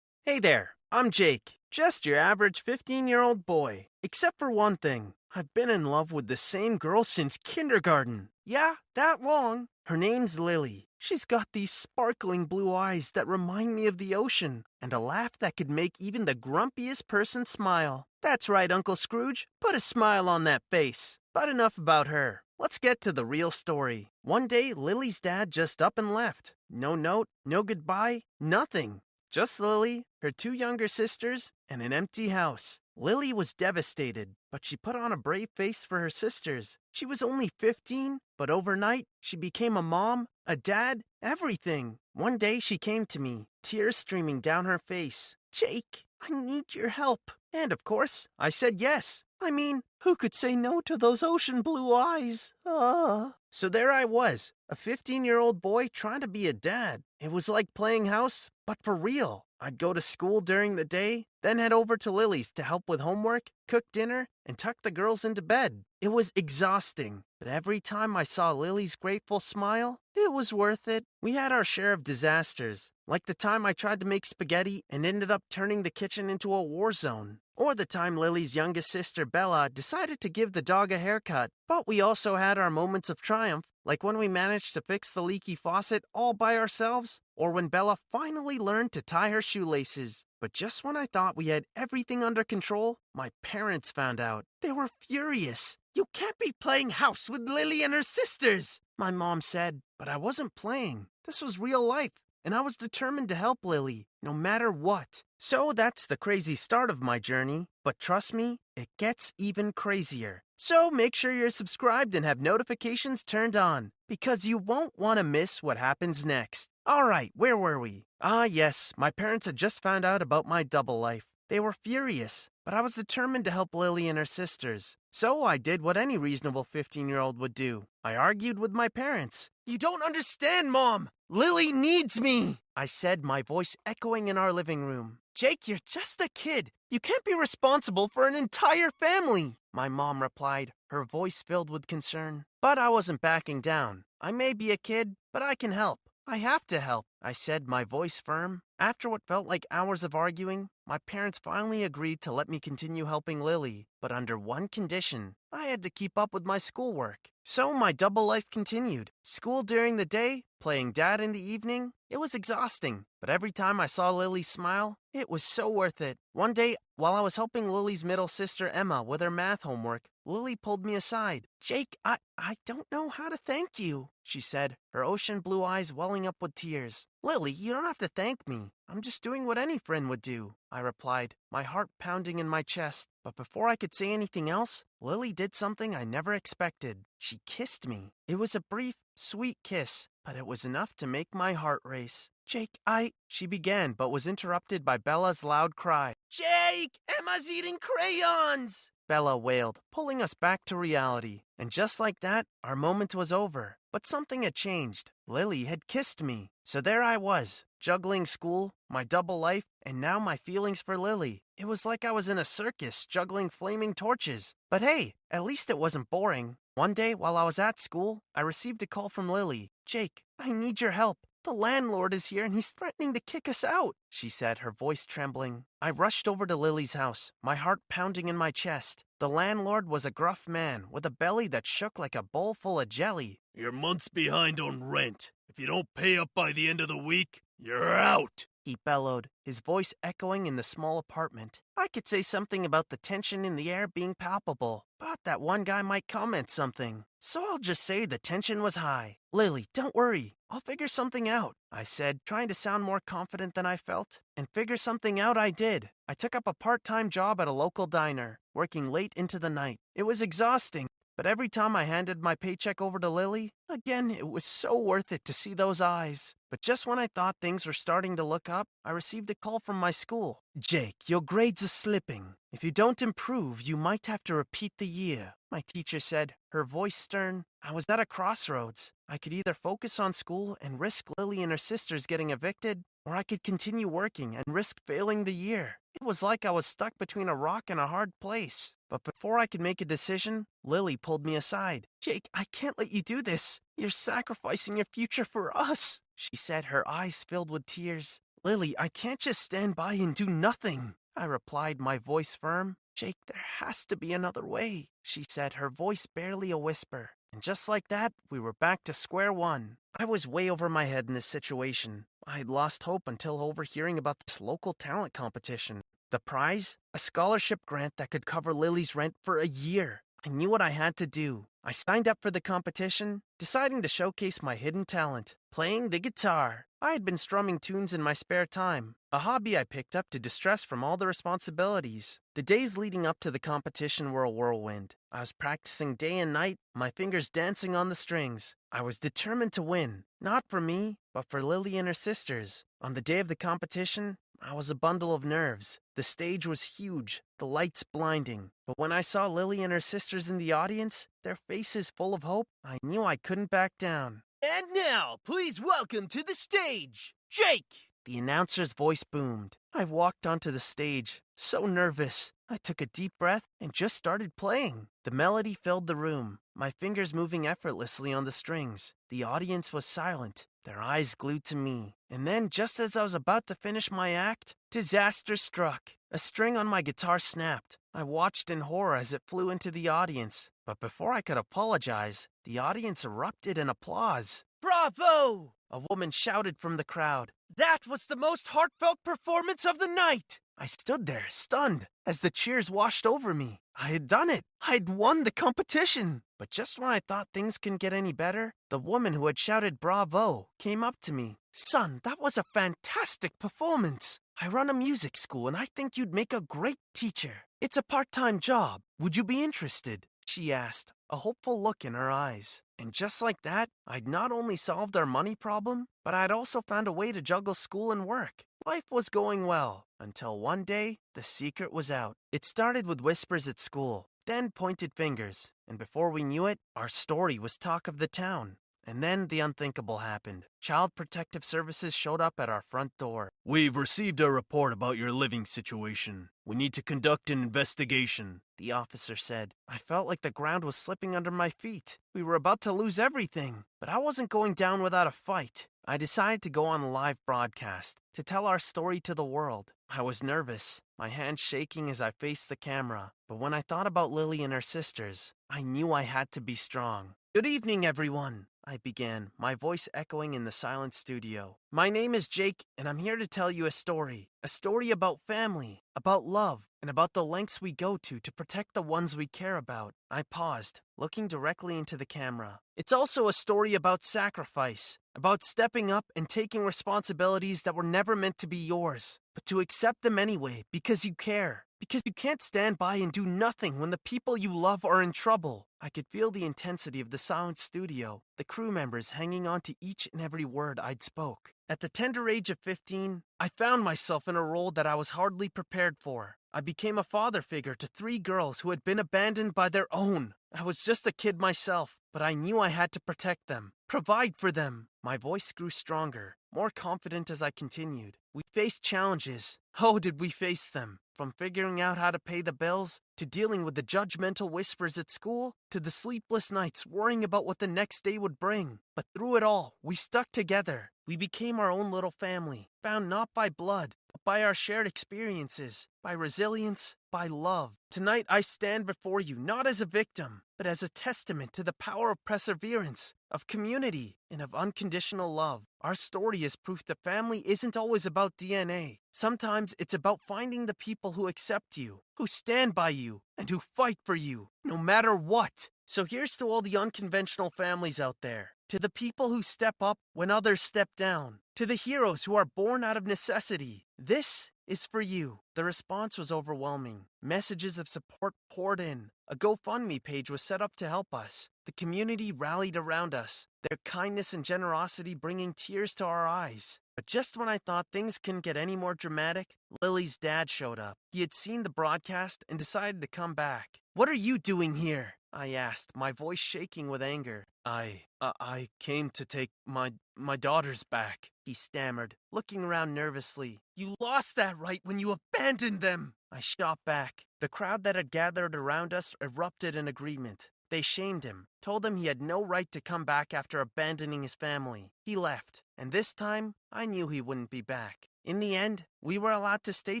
Hey 0.24 0.38
there, 0.38 0.76
I'm 0.92 1.10
Jake, 1.10 1.54
just 1.68 2.06
your 2.06 2.16
average 2.16 2.62
15 2.62 3.08
year 3.08 3.22
old 3.22 3.44
boy. 3.44 3.88
Except 4.04 4.38
for 4.38 4.52
one 4.52 4.76
thing 4.76 5.14
I've 5.34 5.52
been 5.52 5.68
in 5.68 5.86
love 5.86 6.12
with 6.12 6.28
the 6.28 6.36
same 6.36 6.78
girl 6.78 7.02
since 7.02 7.36
kindergarten. 7.36 8.28
Yeah, 8.44 8.76
that 8.94 9.20
long. 9.20 9.66
Her 9.86 9.96
name's 9.96 10.36
Lily. 10.40 10.88
She's 10.98 11.24
got 11.24 11.46
these 11.52 11.70
sparkling 11.70 12.46
blue 12.46 12.74
eyes 12.74 13.12
that 13.12 13.28
remind 13.28 13.76
me 13.76 13.86
of 13.86 13.98
the 13.98 14.16
ocean, 14.16 14.64
and 14.82 14.92
a 14.92 14.98
laugh 14.98 15.38
that 15.38 15.54
could 15.54 15.70
make 15.70 16.00
even 16.00 16.24
the 16.24 16.34
grumpiest 16.34 17.06
person 17.06 17.46
smile. 17.46 18.08
That's 18.20 18.48
right, 18.48 18.72
Uncle 18.72 18.96
Scrooge. 18.96 19.46
Put 19.60 19.76
a 19.76 19.80
smile 19.80 20.28
on 20.28 20.42
that 20.42 20.62
face. 20.72 21.18
But 21.32 21.48
enough 21.48 21.78
about 21.78 22.08
her. 22.08 22.42
Let's 22.58 22.80
get 22.80 23.00
to 23.02 23.12
the 23.12 23.24
real 23.24 23.52
story. 23.52 24.08
One 24.22 24.48
day, 24.48 24.72
Lily's 24.72 25.20
dad 25.20 25.52
just 25.52 25.80
up 25.80 25.98
and 25.98 26.12
left. 26.12 26.54
No 26.68 26.96
note, 26.96 27.28
no 27.44 27.62
goodbye, 27.62 28.22
nothing. 28.40 29.02
Just 29.30 29.60
Lily, 29.60 30.02
her 30.20 30.32
two 30.32 30.52
younger 30.52 30.88
sisters, 30.88 31.52
and 31.68 31.80
an 31.80 31.92
empty 31.92 32.30
house. 32.30 32.80
Lily 32.98 33.30
was 33.30 33.52
devastated, 33.52 34.36
but 34.50 34.64
she 34.64 34.76
put 34.78 34.96
on 34.96 35.12
a 35.12 35.18
brave 35.18 35.50
face 35.54 35.84
for 35.84 36.00
her 36.00 36.08
sisters. 36.08 36.78
She 36.90 37.04
was 37.04 37.20
only 37.20 37.50
15, 37.58 38.20
but 38.38 38.48
overnight, 38.48 39.04
she 39.20 39.36
became 39.36 39.76
a 39.76 39.82
mom, 39.82 40.28
a 40.46 40.56
dad, 40.56 41.02
everything. 41.22 41.98
One 42.14 42.38
day, 42.38 42.58
she 42.58 42.78
came 42.78 43.04
to 43.06 43.20
me, 43.20 43.44
tears 43.62 43.98
streaming 43.98 44.40
down 44.40 44.64
her 44.64 44.78
face. 44.78 45.36
Jake, 45.52 46.06
I 46.22 46.30
need 46.40 46.74
your 46.74 46.88
help. 46.88 47.30
And 47.52 47.70
of 47.70 47.84
course, 47.84 48.28
I 48.38 48.48
said 48.48 48.80
yes. 48.80 49.24
I 49.42 49.50
mean, 49.50 49.82
who 50.00 50.16
could 50.16 50.34
say 50.34 50.56
no 50.56 50.80
to 50.82 50.96
those 50.96 51.22
ocean 51.22 51.60
blue 51.60 51.94
eyes? 51.94 52.54
Ah. 52.66 53.34
So 53.50 53.68
there 53.68 53.92
I 53.92 54.06
was, 54.06 54.52
a 54.68 54.76
15 54.76 55.24
year 55.24 55.38
old 55.38 55.62
boy 55.62 55.88
trying 55.88 56.20
to 56.20 56.28
be 56.28 56.48
a 56.48 56.52
dad. 56.52 57.02
It 57.20 57.30
was 57.30 57.48
like 57.48 57.74
playing 57.74 58.06
house, 58.06 58.50
but 58.66 58.78
for 58.82 58.96
real. 58.96 59.44
I'd 59.58 59.78
go 59.78 59.94
to 59.94 60.02
school 60.02 60.40
during 60.42 60.76
the 60.76 60.84
day, 60.84 61.24
then 61.42 61.58
head 61.58 61.72
over 61.72 61.96
to 61.96 62.10
Lily's 62.10 62.50
to 62.52 62.62
help 62.62 62.84
with 62.88 63.00
homework, 63.00 63.48
cook 63.66 63.84
dinner, 63.90 64.28
and 64.44 64.58
tuck 64.58 64.76
the 64.82 64.90
girls 64.90 65.24
into 65.24 65.40
bed. 65.40 65.82
It 66.00 66.08
was 66.08 66.30
exhausting, 66.36 67.22
but 67.38 67.48
every 67.48 67.80
time 67.80 68.16
I 68.16 68.24
saw 68.24 68.52
Lily's 68.52 68.96
grateful 68.96 69.40
smile, 69.40 69.98
it 70.14 70.30
was 70.30 70.52
worth 70.52 70.86
it. 70.88 71.04
We 71.22 71.32
had 71.32 71.52
our 71.52 71.64
share 71.64 71.94
of 71.94 72.04
disasters, 72.04 72.90
like 73.06 73.24
the 73.26 73.34
time 73.34 73.64
I 73.64 73.72
tried 73.72 74.00
to 74.00 74.06
make 74.06 74.26
spaghetti 74.26 74.82
and 74.90 75.06
ended 75.06 75.30
up 75.30 75.42
turning 75.50 75.84
the 75.84 75.90
kitchen 75.90 76.28
into 76.28 76.52
a 76.52 76.62
war 76.62 76.92
zone. 76.92 77.38
Or 77.56 77.74
the 77.74 77.86
time 77.86 78.18
Lily's 78.18 78.54
youngest 78.54 78.90
sister, 78.90 79.24
Bella, 79.24 79.70
decided 79.72 80.20
to 80.20 80.28
give 80.28 80.52
the 80.52 80.60
dog 80.60 80.92
a 80.92 80.98
haircut. 80.98 81.48
But 81.66 81.86
we 81.86 82.02
also 82.02 82.36
had 82.36 82.58
our 82.58 82.70
moments 82.70 83.08
of 83.08 83.22
triumph, 83.22 83.64
like 83.86 84.02
when 84.02 84.18
we 84.18 84.26
managed 84.26 84.74
to 84.74 84.82
fix 84.82 85.14
the 85.14 85.22
leaky 85.22 85.54
faucet 85.54 86.04
all 86.12 86.34
by 86.34 86.58
ourselves, 86.58 87.20
or 87.36 87.52
when 87.52 87.68
Bella 87.68 87.96
finally 88.10 88.58
learned 88.58 88.90
to 88.92 89.00
tie 89.00 89.30
her 89.30 89.40
shoelaces. 89.40 90.24
But 90.40 90.52
just 90.52 90.82
when 90.82 90.96
I 90.96 91.06
thought 91.06 91.36
we 91.36 91.46
had 91.46 91.64
everything 91.76 92.24
under 92.24 92.42
control, 92.42 92.96
my 93.14 93.30
parents 93.44 93.92
found 93.92 94.20
out. 94.20 94.44
They 94.60 94.72
were 94.72 94.88
furious. 95.08 95.78
You 95.94 96.06
can't 96.12 96.38
be 96.38 96.52
playing 96.60 96.90
house 96.90 97.30
with 97.30 97.48
Lily 97.48 97.82
and 97.84 97.94
her 97.94 98.02
sisters, 98.02 98.80
my 98.98 99.12
mom 99.12 99.40
said. 99.40 99.80
But 99.98 100.08
I 100.08 100.16
wasn't 100.16 100.56
playing. 100.56 101.06
This 101.24 101.40
was 101.40 101.58
real 101.58 101.86
life 101.86 102.10
and 102.46 102.54
I 102.54 102.60
was 102.60 102.76
determined 102.76 103.28
to 103.30 103.34
help 103.34 103.64
Lily, 103.64 104.06
no 104.22 104.32
matter 104.32 104.70
what. 104.70 105.24
So 105.36 105.72
that's 105.72 106.06
the 106.06 106.16
crazy 106.16 106.54
start 106.54 106.90
of 106.90 107.02
my 107.02 107.18
journey, 107.18 107.66
but 107.84 107.98
trust 107.98 108.32
me, 108.32 108.58
it 108.76 108.88
gets 108.98 109.32
even 109.36 109.72
crazier. 109.72 110.44
So 110.56 110.88
make 110.88 111.16
sure 111.16 111.32
you're 111.32 111.50
subscribed 111.50 112.14
and 112.14 112.24
have 112.24 112.40
notifications 112.40 113.24
turned 113.24 113.56
on, 113.56 113.90
because 114.08 114.44
you 114.44 114.58
won't 114.58 114.96
want 114.96 115.18
to 115.18 115.24
miss 115.24 115.60
what 115.60 115.76
happens 115.76 116.24
next. 116.24 116.70
Alright, 116.88 117.32
where 117.34 117.56
were 117.56 117.80
we? 117.80 118.04
Ah, 118.20 118.44
yes, 118.44 118.92
my 118.96 119.10
parents 119.10 119.46
had 119.46 119.56
just 119.56 119.82
found 119.82 120.04
out 120.04 120.22
about 120.22 120.46
my 120.46 120.62
double 120.62 121.00
life. 121.00 121.24
They 121.48 121.58
were 121.58 121.74
furious, 121.74 122.48
but 122.64 122.74
I 122.74 122.80
was 122.80 122.94
determined 122.94 123.44
to 123.46 123.50
help 123.50 123.74
Lily 123.74 124.08
and 124.08 124.18
her 124.18 124.24
sisters. 124.24 124.96
So 125.12 125.42
I 125.42 125.58
did 125.58 125.82
what 125.82 125.96
any 125.96 126.16
reasonable 126.16 126.62
15 126.62 127.08
year 127.08 127.18
old 127.18 127.38
would 127.40 127.54
do 127.54 127.86
I 128.04 128.14
argued 128.14 128.60
with 128.60 128.70
my 128.70 128.88
parents. 128.88 129.50
You 129.68 129.78
don't 129.78 130.04
understand, 130.04 130.70
Mom! 130.70 131.10
Lily 131.28 131.72
needs 131.72 132.20
me! 132.20 132.58
I 132.76 132.86
said, 132.86 133.24
my 133.24 133.42
voice 133.42 133.74
echoing 133.84 134.28
in 134.28 134.38
our 134.38 134.52
living 134.52 134.84
room. 134.84 135.18
Jake, 135.34 135.66
you're 135.66 135.84
just 135.84 136.20
a 136.20 136.28
kid. 136.32 136.70
You 136.88 137.00
can't 137.00 137.24
be 137.24 137.34
responsible 137.34 138.06
for 138.06 138.28
an 138.28 138.36
entire 138.36 138.90
family, 138.92 139.56
my 139.72 139.88
mom 139.88 140.22
replied, 140.22 140.72
her 140.90 141.02
voice 141.02 141.42
filled 141.42 141.68
with 141.68 141.88
concern. 141.88 142.44
But 142.62 142.78
I 142.78 142.90
wasn't 142.90 143.20
backing 143.20 143.60
down. 143.60 144.04
I 144.20 144.30
may 144.30 144.52
be 144.52 144.70
a 144.70 144.76
kid, 144.76 145.16
but 145.32 145.42
I 145.42 145.56
can 145.56 145.72
help. 145.72 145.98
I 146.28 146.36
have 146.36 146.64
to 146.68 146.78
help, 146.78 147.06
I 147.20 147.32
said, 147.32 147.66
my 147.66 147.82
voice 147.82 148.20
firm. 148.20 148.60
After 148.78 149.08
what 149.08 149.26
felt 149.26 149.48
like 149.48 149.66
hours 149.70 150.04
of 150.04 150.14
arguing, 150.14 150.68
my 150.86 150.98
parents 151.08 151.40
finally 151.40 151.82
agreed 151.82 152.20
to 152.20 152.32
let 152.32 152.48
me 152.48 152.60
continue 152.60 153.06
helping 153.06 153.40
Lily, 153.40 153.86
but 154.00 154.12
under 154.12 154.38
one 154.38 154.68
condition 154.68 155.34
I 155.56 155.64
had 155.64 155.82
to 155.84 155.90
keep 155.90 156.18
up 156.18 156.34
with 156.34 156.44
my 156.44 156.58
schoolwork. 156.58 157.30
So 157.42 157.72
my 157.72 157.90
double 157.90 158.26
life 158.26 158.44
continued 158.50 159.10
school 159.22 159.62
during 159.62 159.96
the 159.96 160.04
day, 160.04 160.42
playing 160.60 160.92
dad 160.92 161.18
in 161.18 161.32
the 161.32 161.40
evening. 161.40 161.92
It 162.10 162.18
was 162.18 162.34
exhausting, 162.34 163.06
but 163.22 163.30
every 163.30 163.52
time 163.52 163.80
I 163.80 163.86
saw 163.86 164.10
Lily 164.10 164.42
smile, 164.42 164.96
it 165.14 165.30
was 165.30 165.42
so 165.42 165.70
worth 165.70 166.02
it. 166.02 166.18
One 166.34 166.52
day, 166.52 166.76
while 166.96 167.14
I 167.14 167.22
was 167.22 167.36
helping 167.36 167.70
Lily's 167.70 168.04
middle 168.04 168.28
sister 168.28 168.68
Emma 168.68 169.02
with 169.02 169.22
her 169.22 169.30
math 169.30 169.62
homework, 169.62 170.02
Lily 170.26 170.56
pulled 170.56 170.84
me 170.84 170.94
aside. 170.94 171.46
Jake, 171.62 171.96
I, 172.04 172.18
I 172.36 172.56
don't 172.66 172.86
know 172.92 173.08
how 173.08 173.30
to 173.30 173.38
thank 173.46 173.78
you, 173.78 174.10
she 174.22 174.40
said, 174.40 174.76
her 174.92 175.04
ocean 175.04 175.40
blue 175.40 175.64
eyes 175.64 175.90
welling 175.90 176.26
up 176.26 176.36
with 176.38 176.54
tears. 176.54 177.06
Lily, 177.26 177.50
you 177.50 177.72
don't 177.72 177.86
have 177.86 177.98
to 177.98 178.06
thank 178.06 178.46
me. 178.46 178.70
I'm 178.88 179.02
just 179.02 179.20
doing 179.20 179.46
what 179.46 179.58
any 179.58 179.78
friend 179.78 180.08
would 180.08 180.22
do, 180.22 180.54
I 180.70 180.78
replied, 180.78 181.34
my 181.50 181.64
heart 181.64 181.88
pounding 181.98 182.38
in 182.38 182.48
my 182.48 182.62
chest. 182.62 183.08
But 183.24 183.34
before 183.34 183.66
I 183.66 183.74
could 183.74 183.92
say 183.92 184.12
anything 184.12 184.48
else, 184.48 184.84
Lily 185.00 185.32
did 185.32 185.52
something 185.52 185.92
I 185.92 186.04
never 186.04 186.32
expected. 186.32 186.98
She 187.18 187.40
kissed 187.44 187.88
me. 187.88 188.12
It 188.28 188.38
was 188.38 188.54
a 188.54 188.60
brief, 188.70 188.94
sweet 189.16 189.56
kiss, 189.64 190.06
but 190.24 190.36
it 190.36 190.46
was 190.46 190.64
enough 190.64 190.94
to 190.98 191.08
make 191.08 191.34
my 191.34 191.54
heart 191.54 191.80
race. 191.82 192.30
Jake, 192.46 192.78
I. 192.86 193.10
She 193.26 193.48
began, 193.48 193.94
but 193.94 194.10
was 194.10 194.28
interrupted 194.28 194.84
by 194.84 194.96
Bella's 194.96 195.42
loud 195.42 195.74
cry. 195.74 196.14
Jake, 196.30 197.00
Emma's 197.18 197.50
eating 197.50 197.78
crayons! 197.80 198.92
Bella 199.08 199.36
wailed, 199.36 199.80
pulling 199.90 200.22
us 200.22 200.34
back 200.34 200.60
to 200.66 200.76
reality. 200.76 201.40
And 201.58 201.72
just 201.72 201.98
like 201.98 202.20
that, 202.20 202.46
our 202.62 202.76
moment 202.76 203.16
was 203.16 203.32
over. 203.32 203.78
But 203.92 204.06
something 204.06 204.44
had 204.44 204.54
changed. 204.54 205.10
Lily 205.26 205.64
had 205.64 205.88
kissed 205.88 206.22
me. 206.22 206.50
So 206.66 206.80
there 206.80 207.00
I 207.00 207.16
was, 207.16 207.64
juggling 207.78 208.26
school, 208.26 208.72
my 208.90 209.04
double 209.04 209.38
life, 209.38 209.62
and 209.84 210.00
now 210.00 210.18
my 210.18 210.36
feelings 210.36 210.82
for 210.82 210.98
Lily. 210.98 211.38
It 211.56 211.66
was 211.66 211.86
like 211.86 212.04
I 212.04 212.10
was 212.10 212.28
in 212.28 212.38
a 212.38 212.44
circus 212.44 213.06
juggling 213.06 213.50
flaming 213.50 213.94
torches. 213.94 214.52
But 214.68 214.82
hey, 214.82 215.12
at 215.30 215.44
least 215.44 215.70
it 215.70 215.78
wasn't 215.78 216.10
boring. 216.10 216.56
One 216.74 216.92
day, 216.92 217.14
while 217.14 217.36
I 217.36 217.44
was 217.44 217.60
at 217.60 217.78
school, 217.78 218.22
I 218.34 218.40
received 218.40 218.82
a 218.82 218.86
call 218.86 219.08
from 219.08 219.28
Lily. 219.28 219.68
Jake, 219.86 220.22
I 220.40 220.50
need 220.50 220.80
your 220.80 220.90
help. 220.90 221.18
The 221.44 221.52
landlord 221.52 222.12
is 222.12 222.26
here 222.26 222.44
and 222.44 222.52
he's 222.52 222.72
threatening 222.72 223.14
to 223.14 223.20
kick 223.20 223.48
us 223.48 223.62
out, 223.62 223.94
she 224.10 224.28
said, 224.28 224.58
her 224.58 224.72
voice 224.72 225.06
trembling. 225.06 225.66
I 225.80 225.90
rushed 225.90 226.26
over 226.26 226.46
to 226.46 226.56
Lily's 226.56 226.94
house, 226.94 227.30
my 227.44 227.54
heart 227.54 227.78
pounding 227.88 228.28
in 228.28 228.36
my 228.36 228.50
chest. 228.50 229.04
The 229.20 229.28
landlord 229.28 229.88
was 229.88 230.04
a 230.04 230.10
gruff 230.10 230.48
man 230.48 230.86
with 230.90 231.06
a 231.06 231.10
belly 231.12 231.46
that 231.46 231.64
shook 231.64 231.96
like 231.96 232.16
a 232.16 232.24
bowl 232.24 232.54
full 232.54 232.80
of 232.80 232.88
jelly. 232.88 233.38
You're 233.54 233.70
months 233.70 234.08
behind 234.08 234.58
on 234.58 234.82
rent. 234.82 235.30
If 235.56 235.60
you 235.62 235.68
don't 235.68 235.88
pay 235.94 236.18
up 236.18 236.28
by 236.34 236.52
the 236.52 236.68
end 236.68 236.82
of 236.82 236.88
the 236.88 236.98
week, 236.98 237.40
you're 237.58 237.94
out. 237.94 238.44
he 238.62 238.76
bellowed, 238.84 239.30
his 239.42 239.60
voice 239.60 239.94
echoing 240.02 240.46
in 240.46 240.56
the 240.56 240.62
small 240.62 240.98
apartment. 240.98 241.62
I 241.78 241.88
could 241.88 242.06
say 242.06 242.20
something 242.20 242.66
about 242.66 242.90
the 242.90 242.98
tension 242.98 243.42
in 243.42 243.56
the 243.56 243.72
air 243.72 243.88
being 243.88 244.14
palpable, 244.18 244.84
but 245.00 245.18
that 245.24 245.40
one 245.40 245.64
guy 245.64 245.80
might 245.80 246.08
comment 246.08 246.50
something. 246.50 247.04
So 247.20 247.40
I'll 247.40 247.58
just 247.58 247.82
say 247.82 248.04
the 248.04 248.18
tension 248.18 248.60
was 248.60 248.76
high. 248.76 249.16
Lily, 249.32 249.64
don't 249.72 249.94
worry. 249.94 250.34
I'll 250.50 250.60
figure 250.60 250.88
something 250.88 251.26
out, 251.26 251.54
I 251.72 251.84
said, 251.84 252.18
trying 252.26 252.48
to 252.48 252.54
sound 252.54 252.84
more 252.84 253.00
confident 253.06 253.54
than 253.54 253.64
I 253.64 253.78
felt. 253.78 254.20
And 254.36 254.48
figure 254.52 254.76
something 254.76 255.18
out 255.18 255.38
I 255.38 255.52
did. 255.52 255.88
I 256.06 256.12
took 256.12 256.36
up 256.36 256.46
a 256.46 256.52
part 256.52 256.84
time 256.84 257.08
job 257.08 257.40
at 257.40 257.48
a 257.48 257.52
local 257.52 257.86
diner, 257.86 258.40
working 258.52 258.92
late 258.92 259.14
into 259.16 259.38
the 259.38 259.48
night. 259.48 259.78
It 259.94 260.02
was 260.02 260.20
exhausting, 260.20 260.86
but 261.16 261.26
every 261.26 261.48
time 261.48 261.74
I 261.74 261.84
handed 261.84 262.22
my 262.22 262.34
paycheck 262.34 262.80
over 262.80 262.98
to 262.98 263.08
Lily, 263.08 263.52
again, 263.68 264.10
it 264.10 264.28
was 264.28 264.44
so 264.44 264.78
worth 264.78 265.12
it 265.12 265.24
to 265.24 265.32
see 265.32 265.54
those 265.54 265.80
eyes. 265.80 266.34
But 266.50 266.60
just 266.60 266.86
when 266.86 266.98
I 266.98 267.06
thought 267.06 267.36
things 267.40 267.66
were 267.66 267.72
starting 267.72 268.16
to 268.16 268.24
look 268.24 268.48
up, 268.48 268.68
I 268.84 268.90
received 268.90 269.30
a 269.30 269.34
call 269.34 269.60
from 269.64 269.76
my 269.76 269.90
school. 269.90 270.40
Jake, 270.58 270.96
your 271.06 271.20
grades 271.20 271.62
are 271.62 271.68
slipping. 271.68 272.34
If 272.52 272.62
you 272.62 272.70
don't 272.70 273.02
improve, 273.02 273.62
you 273.62 273.76
might 273.76 274.06
have 274.06 274.22
to 274.24 274.34
repeat 274.34 274.72
the 274.78 274.86
year. 274.86 275.34
My 275.50 275.62
teacher 275.66 276.00
said, 276.00 276.34
her 276.50 276.64
voice 276.64 276.96
stern. 276.96 277.44
I 277.62 277.72
was 277.72 277.84
at 277.88 278.00
a 278.00 278.06
crossroads. 278.06 278.92
I 279.08 279.18
could 279.18 279.32
either 279.32 279.54
focus 279.54 280.00
on 280.00 280.12
school 280.12 280.56
and 280.60 280.80
risk 280.80 281.06
Lily 281.18 281.42
and 281.42 281.52
her 281.52 281.58
sisters 281.58 282.06
getting 282.06 282.30
evicted, 282.30 282.82
or 283.04 283.14
I 283.14 283.22
could 283.22 283.42
continue 283.42 283.88
working 283.88 284.34
and 284.34 284.44
risk 284.46 284.78
failing 284.86 285.24
the 285.24 285.34
year. 285.34 285.78
It 285.94 286.04
was 286.04 286.22
like 286.22 286.44
I 286.44 286.50
was 286.50 286.66
stuck 286.66 286.92
between 286.98 287.28
a 287.28 287.34
rock 287.34 287.64
and 287.68 287.80
a 287.80 287.86
hard 287.86 288.12
place. 288.20 288.72
But 288.88 289.02
before 289.02 289.38
I 289.38 289.46
could 289.46 289.60
make 289.60 289.80
a 289.80 289.84
decision, 289.84 290.46
Lily 290.64 290.96
pulled 290.96 291.26
me 291.26 291.34
aside. 291.34 291.88
Jake, 292.00 292.28
I 292.32 292.44
can't 292.52 292.78
let 292.78 292.92
you 292.92 293.02
do 293.02 293.20
this. 293.20 293.60
You're 293.76 293.90
sacrificing 293.90 294.76
your 294.76 294.86
future 294.92 295.24
for 295.24 295.56
us, 295.56 296.00
she 296.14 296.36
said, 296.36 296.66
her 296.66 296.86
eyes 296.88 297.24
filled 297.28 297.50
with 297.50 297.66
tears. 297.66 298.20
Lily, 298.44 298.74
I 298.78 298.88
can't 298.88 299.18
just 299.18 299.40
stand 299.40 299.74
by 299.74 299.94
and 299.94 300.14
do 300.14 300.26
nothing. 300.26 300.94
I 301.16 301.24
replied, 301.24 301.80
my 301.80 301.98
voice 301.98 302.34
firm. 302.34 302.76
Jake, 302.94 303.16
there 303.26 303.42
has 303.58 303.84
to 303.86 303.96
be 303.96 304.12
another 304.12 304.44
way, 304.44 304.88
she 305.02 305.24
said, 305.28 305.54
her 305.54 305.68
voice 305.68 306.06
barely 306.06 306.50
a 306.50 306.58
whisper. 306.58 307.10
And 307.32 307.42
just 307.42 307.68
like 307.68 307.88
that, 307.88 308.12
we 308.30 308.38
were 308.38 308.54
back 308.54 308.84
to 308.84 308.94
square 308.94 309.32
one. 309.32 309.76
I 309.98 310.04
was 310.04 310.26
way 310.26 310.48
over 310.48 310.68
my 310.68 310.84
head 310.84 311.06
in 311.08 311.14
this 311.14 311.26
situation. 311.26 312.06
I 312.26 312.38
had 312.38 312.48
lost 312.48 312.84
hope 312.84 313.02
until 313.06 313.40
overhearing 313.40 313.98
about 313.98 314.18
this 314.26 314.40
local 314.40 314.72
talent 314.74 315.12
competition. 315.12 315.82
The 316.10 316.20
prize? 316.20 316.78
A 316.94 316.98
scholarship 316.98 317.60
grant 317.66 317.94
that 317.96 318.10
could 318.10 318.26
cover 318.26 318.54
Lily's 318.54 318.94
rent 318.94 319.14
for 319.22 319.38
a 319.38 319.46
year. 319.46 320.02
I 320.24 320.28
knew 320.28 320.48
what 320.48 320.62
I 320.62 320.70
had 320.70 320.96
to 320.96 321.06
do. 321.06 321.46
I 321.64 321.72
signed 321.72 322.06
up 322.06 322.18
for 322.20 322.30
the 322.30 322.40
competition, 322.40 323.22
deciding 323.38 323.82
to 323.82 323.88
showcase 323.88 324.42
my 324.42 324.54
hidden 324.54 324.84
talent 324.84 325.34
playing 325.56 325.88
the 325.88 325.98
guitar. 325.98 326.66
I 326.82 326.92
had 326.92 327.02
been 327.02 327.16
strumming 327.16 327.58
tunes 327.58 327.94
in 327.94 328.02
my 328.02 328.12
spare 328.12 328.44
time, 328.44 328.94
a 329.10 329.20
hobby 329.20 329.56
I 329.56 329.64
picked 329.64 329.96
up 329.96 330.04
to 330.10 330.18
distress 330.18 330.62
from 330.62 330.84
all 330.84 330.98
the 330.98 331.06
responsibilities. 331.06 332.20
The 332.34 332.42
days 332.42 332.76
leading 332.76 333.06
up 333.06 333.16
to 333.20 333.30
the 333.30 333.38
competition 333.38 334.12
were 334.12 334.22
a 334.22 334.30
whirlwind. 334.30 334.96
I 335.10 335.20
was 335.20 335.32
practicing 335.32 335.94
day 335.94 336.18
and 336.18 336.30
night, 336.30 336.58
my 336.74 336.90
fingers 336.90 337.30
dancing 337.30 337.74
on 337.74 337.88
the 337.88 337.94
strings. 337.94 338.54
I 338.70 338.82
was 338.82 338.98
determined 338.98 339.54
to 339.54 339.62
win, 339.62 340.04
not 340.20 340.44
for 340.46 340.60
me, 340.60 340.98
but 341.14 341.24
for 341.30 341.42
Lily 341.42 341.78
and 341.78 341.88
her 341.88 341.94
sisters. 341.94 342.66
On 342.82 342.92
the 342.92 343.00
day 343.00 343.20
of 343.20 343.28
the 343.28 343.34
competition, 343.34 344.18
I 344.42 344.54
was 344.54 344.70
a 344.70 344.74
bundle 344.74 345.14
of 345.14 345.24
nerves. 345.24 345.80
The 345.96 346.02
stage 346.02 346.46
was 346.46 346.76
huge, 346.78 347.22
the 347.38 347.46
lights 347.46 347.82
blinding. 347.82 348.50
But 348.66 348.78
when 348.78 348.92
I 348.92 349.00
saw 349.00 349.26
Lily 349.26 349.62
and 349.62 349.72
her 349.72 349.80
sisters 349.80 350.28
in 350.28 350.38
the 350.38 350.52
audience, 350.52 351.08
their 351.24 351.36
faces 351.48 351.90
full 351.90 352.14
of 352.14 352.22
hope, 352.22 352.46
I 352.64 352.78
knew 352.82 353.02
I 353.02 353.16
couldn't 353.16 353.50
back 353.50 353.72
down. 353.78 354.22
And 354.42 354.66
now, 354.72 355.16
please 355.24 355.60
welcome 355.60 356.06
to 356.08 356.22
the 356.22 356.34
stage, 356.34 357.14
Jake! 357.30 357.88
The 358.04 358.18
announcer's 358.18 358.72
voice 358.72 359.02
boomed. 359.02 359.56
I 359.74 359.84
walked 359.84 360.26
onto 360.26 360.50
the 360.50 360.60
stage, 360.60 361.22
so 361.34 361.66
nervous. 361.66 362.32
I 362.48 362.58
took 362.58 362.80
a 362.80 362.86
deep 362.86 363.12
breath 363.18 363.42
and 363.60 363.72
just 363.72 363.96
started 363.96 364.36
playing. 364.36 364.86
The 365.04 365.10
melody 365.10 365.54
filled 365.54 365.88
the 365.88 365.96
room, 365.96 366.38
my 366.54 366.70
fingers 366.70 367.12
moving 367.12 367.46
effortlessly 367.46 368.12
on 368.12 368.24
the 368.24 368.32
strings. 368.32 368.94
The 369.10 369.24
audience 369.24 369.72
was 369.72 369.84
silent, 369.84 370.46
their 370.66 370.82
eyes 370.82 371.14
glued 371.14 371.44
to 371.44 371.56
me. 371.56 371.94
And 372.10 372.26
then, 372.26 372.50
just 372.50 372.78
as 372.78 372.96
I 372.96 373.02
was 373.02 373.14
about 373.14 373.46
to 373.46 373.54
finish 373.54 373.90
my 373.90 374.10
act, 374.10 374.54
disaster 374.70 375.36
struck. 375.36 375.92
A 376.10 376.18
string 376.18 376.56
on 376.56 376.66
my 376.66 376.82
guitar 376.82 377.18
snapped. 377.18 377.78
I 377.94 378.02
watched 378.02 378.50
in 378.50 378.60
horror 378.60 378.96
as 378.96 379.14
it 379.14 379.22
flew 379.26 379.48
into 379.48 379.70
the 379.70 379.88
audience. 379.88 380.50
But 380.66 380.80
before 380.80 381.12
I 381.12 381.22
could 381.22 381.38
apologize, 381.38 382.28
the 382.44 382.58
audience 382.58 383.04
erupted 383.04 383.56
in 383.56 383.70
applause. 383.70 384.44
Bravo! 384.60 385.54
A 385.70 385.80
woman 385.88 386.10
shouted 386.10 386.58
from 386.58 386.76
the 386.76 386.84
crowd. 386.84 387.32
That 387.56 387.86
was 387.86 388.06
the 388.06 388.16
most 388.16 388.48
heartfelt 388.48 388.98
performance 389.04 389.64
of 389.64 389.78
the 389.78 389.88
night! 389.88 390.40
I 390.58 390.66
stood 390.66 391.06
there, 391.06 391.26
stunned, 391.28 391.86
as 392.06 392.20
the 392.20 392.30
cheers 392.30 392.70
washed 392.70 393.06
over 393.06 393.34
me. 393.34 393.60
I 393.78 393.88
had 393.88 394.06
done 394.06 394.30
it. 394.30 394.42
I'd 394.66 394.88
won 394.88 395.24
the 395.24 395.30
competition. 395.30 396.22
But 396.38 396.50
just 396.50 396.78
when 396.78 396.88
I 396.88 397.00
thought 397.00 397.28
things 397.32 397.58
couldn't 397.58 397.80
get 397.80 397.92
any 397.92 398.12
better, 398.12 398.54
the 398.70 398.78
woman 398.78 399.12
who 399.12 399.26
had 399.26 399.38
shouted 399.38 399.80
bravo 399.80 400.48
came 400.58 400.82
up 400.82 400.96
to 401.02 401.12
me. 401.12 401.36
Son, 401.52 402.00
that 402.04 402.20
was 402.20 402.38
a 402.38 402.44
fantastic 402.54 403.38
performance. 403.38 404.18
I 404.40 404.48
run 404.48 404.70
a 404.70 404.74
music 404.74 405.16
school 405.16 405.46
and 405.46 405.56
I 405.56 405.66
think 405.76 405.96
you'd 405.96 406.14
make 406.14 406.32
a 406.32 406.40
great 406.40 406.78
teacher. 406.94 407.44
It's 407.60 407.76
a 407.76 407.82
part 407.82 408.10
time 408.10 408.40
job. 408.40 408.80
Would 408.98 409.16
you 409.16 409.24
be 409.24 409.44
interested? 409.44 410.06
She 410.26 410.52
asked, 410.52 410.92
a 411.10 411.16
hopeful 411.16 411.62
look 411.62 411.84
in 411.84 411.94
her 411.94 412.10
eyes. 412.10 412.62
And 412.78 412.92
just 412.92 413.22
like 413.22 413.42
that, 413.42 413.68
I'd 413.86 414.08
not 414.08 414.32
only 414.32 414.56
solved 414.56 414.96
our 414.96 415.06
money 415.06 415.34
problem, 415.34 415.86
but 416.04 416.14
I'd 416.14 416.30
also 416.30 416.60
found 416.66 416.88
a 416.88 416.92
way 416.92 417.12
to 417.12 417.22
juggle 417.22 417.54
school 417.54 417.90
and 417.92 418.06
work. 418.06 418.42
Life 418.66 418.90
was 418.90 419.08
going 419.08 419.46
well 419.46 419.84
until 420.00 420.40
one 420.40 420.64
day 420.64 420.98
the 421.14 421.22
secret 421.22 421.72
was 421.72 421.88
out. 421.88 422.16
It 422.32 422.44
started 422.44 422.84
with 422.84 423.00
whispers 423.00 423.46
at 423.46 423.60
school, 423.60 424.06
then 424.26 424.50
pointed 424.50 424.92
fingers, 424.92 425.52
and 425.68 425.78
before 425.78 426.10
we 426.10 426.24
knew 426.24 426.46
it, 426.46 426.58
our 426.74 426.88
story 426.88 427.38
was 427.38 427.58
talk 427.58 427.86
of 427.86 427.98
the 427.98 428.08
town. 428.08 428.56
And 428.84 429.04
then 429.04 429.28
the 429.28 429.38
unthinkable 429.38 429.98
happened. 429.98 430.46
Child 430.60 430.96
Protective 430.96 431.44
Services 431.44 431.94
showed 431.94 432.20
up 432.20 432.34
at 432.38 432.48
our 432.48 432.64
front 432.68 432.90
door. 432.98 433.28
We've 433.44 433.76
received 433.76 434.20
a 434.20 434.32
report 434.32 434.72
about 434.72 434.98
your 434.98 435.12
living 435.12 435.44
situation. 435.44 436.30
We 436.44 436.56
need 436.56 436.72
to 436.72 436.82
conduct 436.82 437.30
an 437.30 437.44
investigation, 437.44 438.40
the 438.58 438.72
officer 438.72 439.14
said. 439.14 439.54
I 439.68 439.78
felt 439.78 440.08
like 440.08 440.22
the 440.22 440.32
ground 440.32 440.64
was 440.64 440.74
slipping 440.74 441.14
under 441.14 441.30
my 441.30 441.50
feet. 441.50 441.98
We 442.14 442.24
were 442.24 442.34
about 442.34 442.60
to 442.62 442.72
lose 442.72 442.98
everything, 442.98 443.62
but 443.78 443.88
I 443.88 443.98
wasn't 443.98 444.28
going 444.28 444.54
down 444.54 444.82
without 444.82 445.06
a 445.06 445.12
fight. 445.12 445.68
I 445.88 445.96
decided 445.96 446.42
to 446.42 446.50
go 446.50 446.64
on 446.64 446.80
a 446.80 446.90
live 446.90 447.18
broadcast 447.24 447.98
to 448.14 448.24
tell 448.24 448.44
our 448.44 448.58
story 448.58 448.98
to 449.02 449.14
the 449.14 449.24
world. 449.24 449.72
I 449.88 450.02
was 450.02 450.20
nervous, 450.20 450.80
my 450.98 451.10
hands 451.10 451.38
shaking 451.38 451.88
as 451.88 452.00
I 452.00 452.10
faced 452.10 452.48
the 452.48 452.56
camera. 452.56 453.12
But 453.28 453.38
when 453.38 453.54
I 453.54 453.62
thought 453.62 453.86
about 453.86 454.10
Lily 454.10 454.42
and 454.42 454.52
her 454.52 454.60
sisters, 454.60 455.32
I 455.48 455.62
knew 455.62 455.92
I 455.92 456.02
had 456.02 456.32
to 456.32 456.40
be 456.40 456.56
strong. 456.56 457.14
Good 457.36 457.46
evening, 457.46 457.86
everyone. 457.86 458.46
I 458.64 458.78
began, 458.78 459.30
my 459.38 459.54
voice 459.54 459.88
echoing 459.94 460.34
in 460.34 460.44
the 460.44 460.50
silent 460.50 460.92
studio. 460.92 461.58
My 461.70 461.88
name 461.88 462.16
is 462.16 462.26
Jake, 462.26 462.64
and 462.76 462.88
I'm 462.88 462.98
here 462.98 463.16
to 463.16 463.28
tell 463.28 463.52
you 463.52 463.64
a 463.64 463.70
story. 463.70 464.28
A 464.42 464.48
story 464.48 464.90
about 464.90 465.20
family, 465.28 465.84
about 465.94 466.26
love, 466.26 466.64
and 466.86 466.90
about 466.92 467.14
the 467.14 467.24
lengths 467.24 467.60
we 467.60 467.72
go 467.72 467.96
to 467.96 468.20
to 468.20 468.30
protect 468.30 468.72
the 468.72 468.80
ones 468.80 469.16
we 469.16 469.26
care 469.26 469.56
about. 469.56 469.92
I 470.08 470.22
paused, 470.22 470.82
looking 470.96 471.26
directly 471.26 471.76
into 471.76 471.96
the 471.96 472.06
camera. 472.06 472.60
It's 472.76 472.92
also 472.92 473.26
a 473.26 473.32
story 473.32 473.74
about 473.74 474.04
sacrifice, 474.04 474.96
about 475.12 475.42
stepping 475.42 475.90
up 475.90 476.04
and 476.14 476.28
taking 476.28 476.64
responsibilities 476.64 477.62
that 477.62 477.74
were 477.74 477.82
never 477.82 478.14
meant 478.14 478.38
to 478.38 478.46
be 478.46 478.56
yours, 478.56 479.18
but 479.34 479.44
to 479.46 479.58
accept 479.58 480.02
them 480.02 480.16
anyway 480.16 480.64
because 480.72 481.04
you 481.04 481.16
care. 481.16 481.64
Because 481.80 482.02
you 482.06 482.12
can't 482.12 482.40
stand 482.40 482.78
by 482.78 482.96
and 482.96 483.10
do 483.10 483.26
nothing 483.26 483.80
when 483.80 483.90
the 483.90 483.98
people 483.98 484.36
you 484.36 484.56
love 484.56 484.84
are 484.84 485.02
in 485.02 485.10
trouble. 485.10 485.66
I 485.80 485.90
could 485.90 486.06
feel 486.12 486.30
the 486.30 486.44
intensity 486.44 487.00
of 487.00 487.10
the 487.10 487.18
silent 487.18 487.58
studio, 487.58 488.22
the 488.38 488.44
crew 488.44 488.70
members 488.70 489.10
hanging 489.10 489.48
on 489.48 489.60
to 489.62 489.74
each 489.80 490.08
and 490.12 490.22
every 490.22 490.44
word 490.44 490.78
I'd 490.78 491.02
spoke. 491.02 491.50
At 491.68 491.80
the 491.80 491.88
tender 491.88 492.28
age 492.28 492.48
of 492.48 492.60
15, 492.60 493.22
I 493.40 493.48
found 493.48 493.82
myself 493.82 494.28
in 494.28 494.36
a 494.36 494.42
role 494.42 494.70
that 494.70 494.86
I 494.86 494.94
was 494.94 495.10
hardly 495.10 495.48
prepared 495.48 495.96
for. 495.98 496.36
I 496.56 496.62
became 496.62 496.96
a 496.96 497.04
father 497.04 497.42
figure 497.42 497.74
to 497.74 497.86
three 497.86 498.18
girls 498.18 498.60
who 498.60 498.70
had 498.70 498.82
been 498.82 498.98
abandoned 498.98 499.54
by 499.54 499.68
their 499.68 499.88
own. 499.92 500.32
I 500.54 500.62
was 500.62 500.82
just 500.82 501.06
a 501.06 501.12
kid 501.12 501.38
myself, 501.38 501.98
but 502.14 502.22
I 502.22 502.32
knew 502.32 502.58
I 502.58 502.68
had 502.68 502.92
to 502.92 503.00
protect 503.00 503.46
them, 503.46 503.74
provide 503.90 504.38
for 504.38 504.50
them. 504.50 504.88
My 505.02 505.18
voice 505.18 505.52
grew 505.52 505.68
stronger, 505.68 506.38
more 506.50 506.70
confident 506.70 507.28
as 507.28 507.42
I 507.42 507.50
continued. 507.50 508.16
We 508.32 508.40
faced 508.54 508.82
challenges. 508.82 509.58
Oh, 509.82 509.98
did 509.98 510.18
we 510.18 510.30
face 510.30 510.70
them? 510.70 510.98
From 511.14 511.30
figuring 511.30 511.78
out 511.78 511.98
how 511.98 512.10
to 512.10 512.18
pay 512.18 512.40
the 512.40 512.54
bills, 512.54 513.00
to 513.18 513.26
dealing 513.26 513.62
with 513.62 513.74
the 513.74 513.82
judgmental 513.82 514.50
whispers 514.50 514.96
at 514.96 515.10
school, 515.10 515.52
to 515.70 515.78
the 515.78 515.90
sleepless 515.90 516.50
nights 516.50 516.86
worrying 516.86 517.22
about 517.22 517.44
what 517.44 517.58
the 517.58 517.66
next 517.66 518.02
day 518.02 518.16
would 518.16 518.40
bring. 518.40 518.78
But 518.94 519.04
through 519.14 519.36
it 519.36 519.42
all, 519.42 519.74
we 519.82 519.94
stuck 519.94 520.28
together. 520.32 520.90
We 521.06 521.16
became 521.16 521.60
our 521.60 521.70
own 521.70 521.90
little 521.90 522.10
family, 522.10 522.70
bound 522.82 523.10
not 523.10 523.28
by 523.34 523.50
blood, 523.50 523.92
but 524.16 524.24
by 524.24 524.42
our 524.42 524.54
shared 524.54 524.86
experiences, 524.86 525.88
by 526.02 526.12
resilience, 526.12 526.96
by 527.12 527.26
love. 527.26 527.72
Tonight, 527.90 528.24
I 528.30 528.40
stand 528.40 528.86
before 528.86 529.20
you 529.20 529.36
not 529.36 529.66
as 529.66 529.82
a 529.82 529.86
victim, 529.86 530.40
but 530.56 530.66
as 530.66 530.82
a 530.82 530.88
testament 530.88 531.52
to 531.52 531.62
the 531.62 531.74
power 531.74 532.12
of 532.12 532.24
perseverance, 532.24 533.12
of 533.30 533.46
community, 533.46 534.16
and 534.30 534.40
of 534.40 534.54
unconditional 534.54 535.34
love. 535.34 535.64
Our 535.82 535.94
story 535.94 536.44
is 536.44 536.56
proof 536.56 536.82
that 536.86 537.02
family 537.04 537.42
isn't 537.44 537.76
always 537.76 538.06
about 538.06 538.38
DNA. 538.38 539.00
Sometimes 539.12 539.74
it's 539.78 539.92
about 539.92 540.22
finding 540.26 540.64
the 540.64 540.74
people 540.74 541.12
who 541.12 541.28
accept 541.28 541.76
you, 541.76 542.00
who 542.16 542.26
stand 542.26 542.74
by 542.74 542.88
you, 542.88 543.20
and 543.36 543.50
who 543.50 543.60
fight 543.76 543.98
for 544.02 544.14
you, 544.14 544.48
no 544.64 544.78
matter 544.78 545.14
what. 545.14 545.68
So 545.84 546.06
here's 546.06 546.36
to 546.36 546.46
all 546.48 546.62
the 546.62 546.78
unconventional 546.78 547.50
families 547.50 548.00
out 548.00 548.16
there, 548.22 548.52
to 548.68 548.78
the 548.78 548.90
people 548.90 549.28
who 549.28 549.42
step 549.42 549.76
up 549.80 549.98
when 550.12 550.30
others 550.30 550.60
step 550.60 550.88
down, 550.96 551.38
to 551.54 551.66
the 551.66 551.74
heroes 551.74 552.24
who 552.24 552.34
are 552.34 552.44
born 552.44 552.82
out 552.82 552.96
of 552.96 553.06
necessity. 553.06 553.84
This 553.98 554.50
is 554.66 554.86
for 554.86 555.00
you. 555.00 555.40
The 555.54 555.64
response 555.64 556.18
was 556.18 556.32
overwhelming. 556.32 557.06
Messages 557.22 557.78
of 557.78 557.88
support 557.88 558.34
poured 558.52 558.80
in. 558.80 559.10
A 559.28 559.36
GoFundMe 559.36 560.02
page 560.02 560.30
was 560.30 560.42
set 560.42 560.60
up 560.60 560.72
to 560.76 560.88
help 560.88 561.12
us. 561.12 561.48
The 561.66 561.72
community 561.72 562.32
rallied 562.32 562.76
around 562.76 563.14
us, 563.14 563.46
their 563.68 563.78
kindness 563.84 564.32
and 564.32 564.44
generosity 564.44 565.14
bringing 565.14 565.54
tears 565.56 565.94
to 565.94 566.04
our 566.04 566.26
eyes. 566.26 566.78
But 566.96 567.06
just 567.06 567.36
when 567.36 567.48
I 567.48 567.58
thought 567.58 567.86
things 567.92 568.18
couldn't 568.18 568.44
get 568.44 568.56
any 568.56 568.76
more 568.76 568.94
dramatic, 568.94 569.54
Lily's 569.82 570.16
dad 570.16 570.50
showed 570.50 570.78
up. 570.78 570.96
He 571.10 571.20
had 571.20 571.34
seen 571.34 571.62
the 571.62 571.68
broadcast 571.68 572.44
and 572.48 572.58
decided 572.58 573.00
to 573.02 573.08
come 573.08 573.34
back. 573.34 573.80
What 573.96 574.10
are 574.10 574.24
you 574.28 574.36
doing 574.36 574.74
here? 574.74 575.14
I 575.32 575.54
asked, 575.54 575.96
my 575.96 576.12
voice 576.12 576.38
shaking 576.38 576.90
with 576.90 577.02
anger. 577.02 577.46
I, 577.64 578.02
uh, 578.20 578.32
I 578.38 578.68
came 578.78 579.08
to 579.14 579.24
take 579.24 579.48
my, 579.66 579.94
my 580.14 580.36
daughters 580.36 580.82
back, 580.82 581.30
he 581.46 581.54
stammered, 581.54 582.14
looking 582.30 582.62
around 582.62 582.92
nervously. 582.92 583.62
You 583.74 583.94
lost 583.98 584.36
that 584.36 584.58
right 584.58 584.82
when 584.84 584.98
you 584.98 585.12
abandoned 585.16 585.80
them. 585.80 586.12
I 586.30 586.40
shot 586.40 586.80
back. 586.84 587.22
The 587.40 587.48
crowd 587.48 587.84
that 587.84 587.96
had 587.96 588.10
gathered 588.10 588.54
around 588.54 588.92
us 588.92 589.14
erupted 589.18 589.74
in 589.74 589.88
agreement. 589.88 590.50
They 590.70 590.82
shamed 590.82 591.24
him, 591.24 591.46
told 591.62 591.82
him 591.82 591.96
he 591.96 592.08
had 592.08 592.20
no 592.20 592.44
right 592.44 592.70
to 592.72 592.82
come 592.82 593.06
back 593.06 593.32
after 593.32 593.60
abandoning 593.60 594.24
his 594.24 594.34
family. 594.34 594.90
He 595.06 595.16
left, 595.16 595.62
and 595.78 595.90
this 595.90 596.12
time 596.12 596.52
I 596.70 596.84
knew 596.84 597.08
he 597.08 597.22
wouldn't 597.22 597.48
be 597.48 597.62
back. 597.62 598.10
In 598.26 598.40
the 598.40 598.56
end, 598.56 598.84
we 599.00 599.16
were 599.16 599.30
allowed 599.30 599.64
to 599.64 599.72
stay 599.72 600.00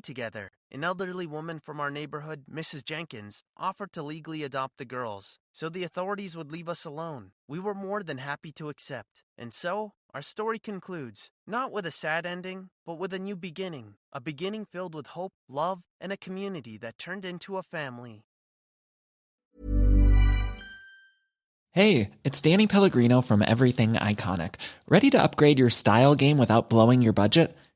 together. 0.00 0.50
An 0.72 0.82
elderly 0.82 1.26
woman 1.26 1.60
from 1.60 1.78
our 1.78 1.90
neighborhood, 1.90 2.44
Mrs. 2.52 2.84
Jenkins, 2.84 3.44
offered 3.56 3.92
to 3.92 4.02
legally 4.02 4.42
adopt 4.42 4.78
the 4.78 4.84
girls, 4.84 5.38
so 5.52 5.68
the 5.68 5.84
authorities 5.84 6.36
would 6.36 6.50
leave 6.50 6.68
us 6.68 6.84
alone. 6.84 7.30
We 7.46 7.60
were 7.60 7.74
more 7.74 8.02
than 8.02 8.18
happy 8.18 8.50
to 8.52 8.68
accept. 8.68 9.22
And 9.38 9.54
so, 9.54 9.92
our 10.12 10.22
story 10.22 10.58
concludes, 10.58 11.30
not 11.46 11.70
with 11.70 11.86
a 11.86 11.92
sad 11.92 12.26
ending, 12.26 12.70
but 12.84 12.98
with 12.98 13.14
a 13.14 13.18
new 13.18 13.36
beginning. 13.36 13.94
A 14.12 14.20
beginning 14.20 14.64
filled 14.64 14.94
with 14.94 15.08
hope, 15.08 15.34
love, 15.48 15.82
and 16.00 16.10
a 16.10 16.16
community 16.16 16.76
that 16.78 16.98
turned 16.98 17.24
into 17.24 17.58
a 17.58 17.62
family. 17.62 18.24
Hey, 21.70 22.10
it's 22.24 22.40
Danny 22.40 22.66
Pellegrino 22.66 23.20
from 23.20 23.42
Everything 23.42 23.92
Iconic. 23.92 24.54
Ready 24.88 25.10
to 25.10 25.22
upgrade 25.22 25.58
your 25.58 25.70
style 25.70 26.14
game 26.14 26.38
without 26.38 26.70
blowing 26.70 27.02
your 27.02 27.12
budget? 27.12 27.54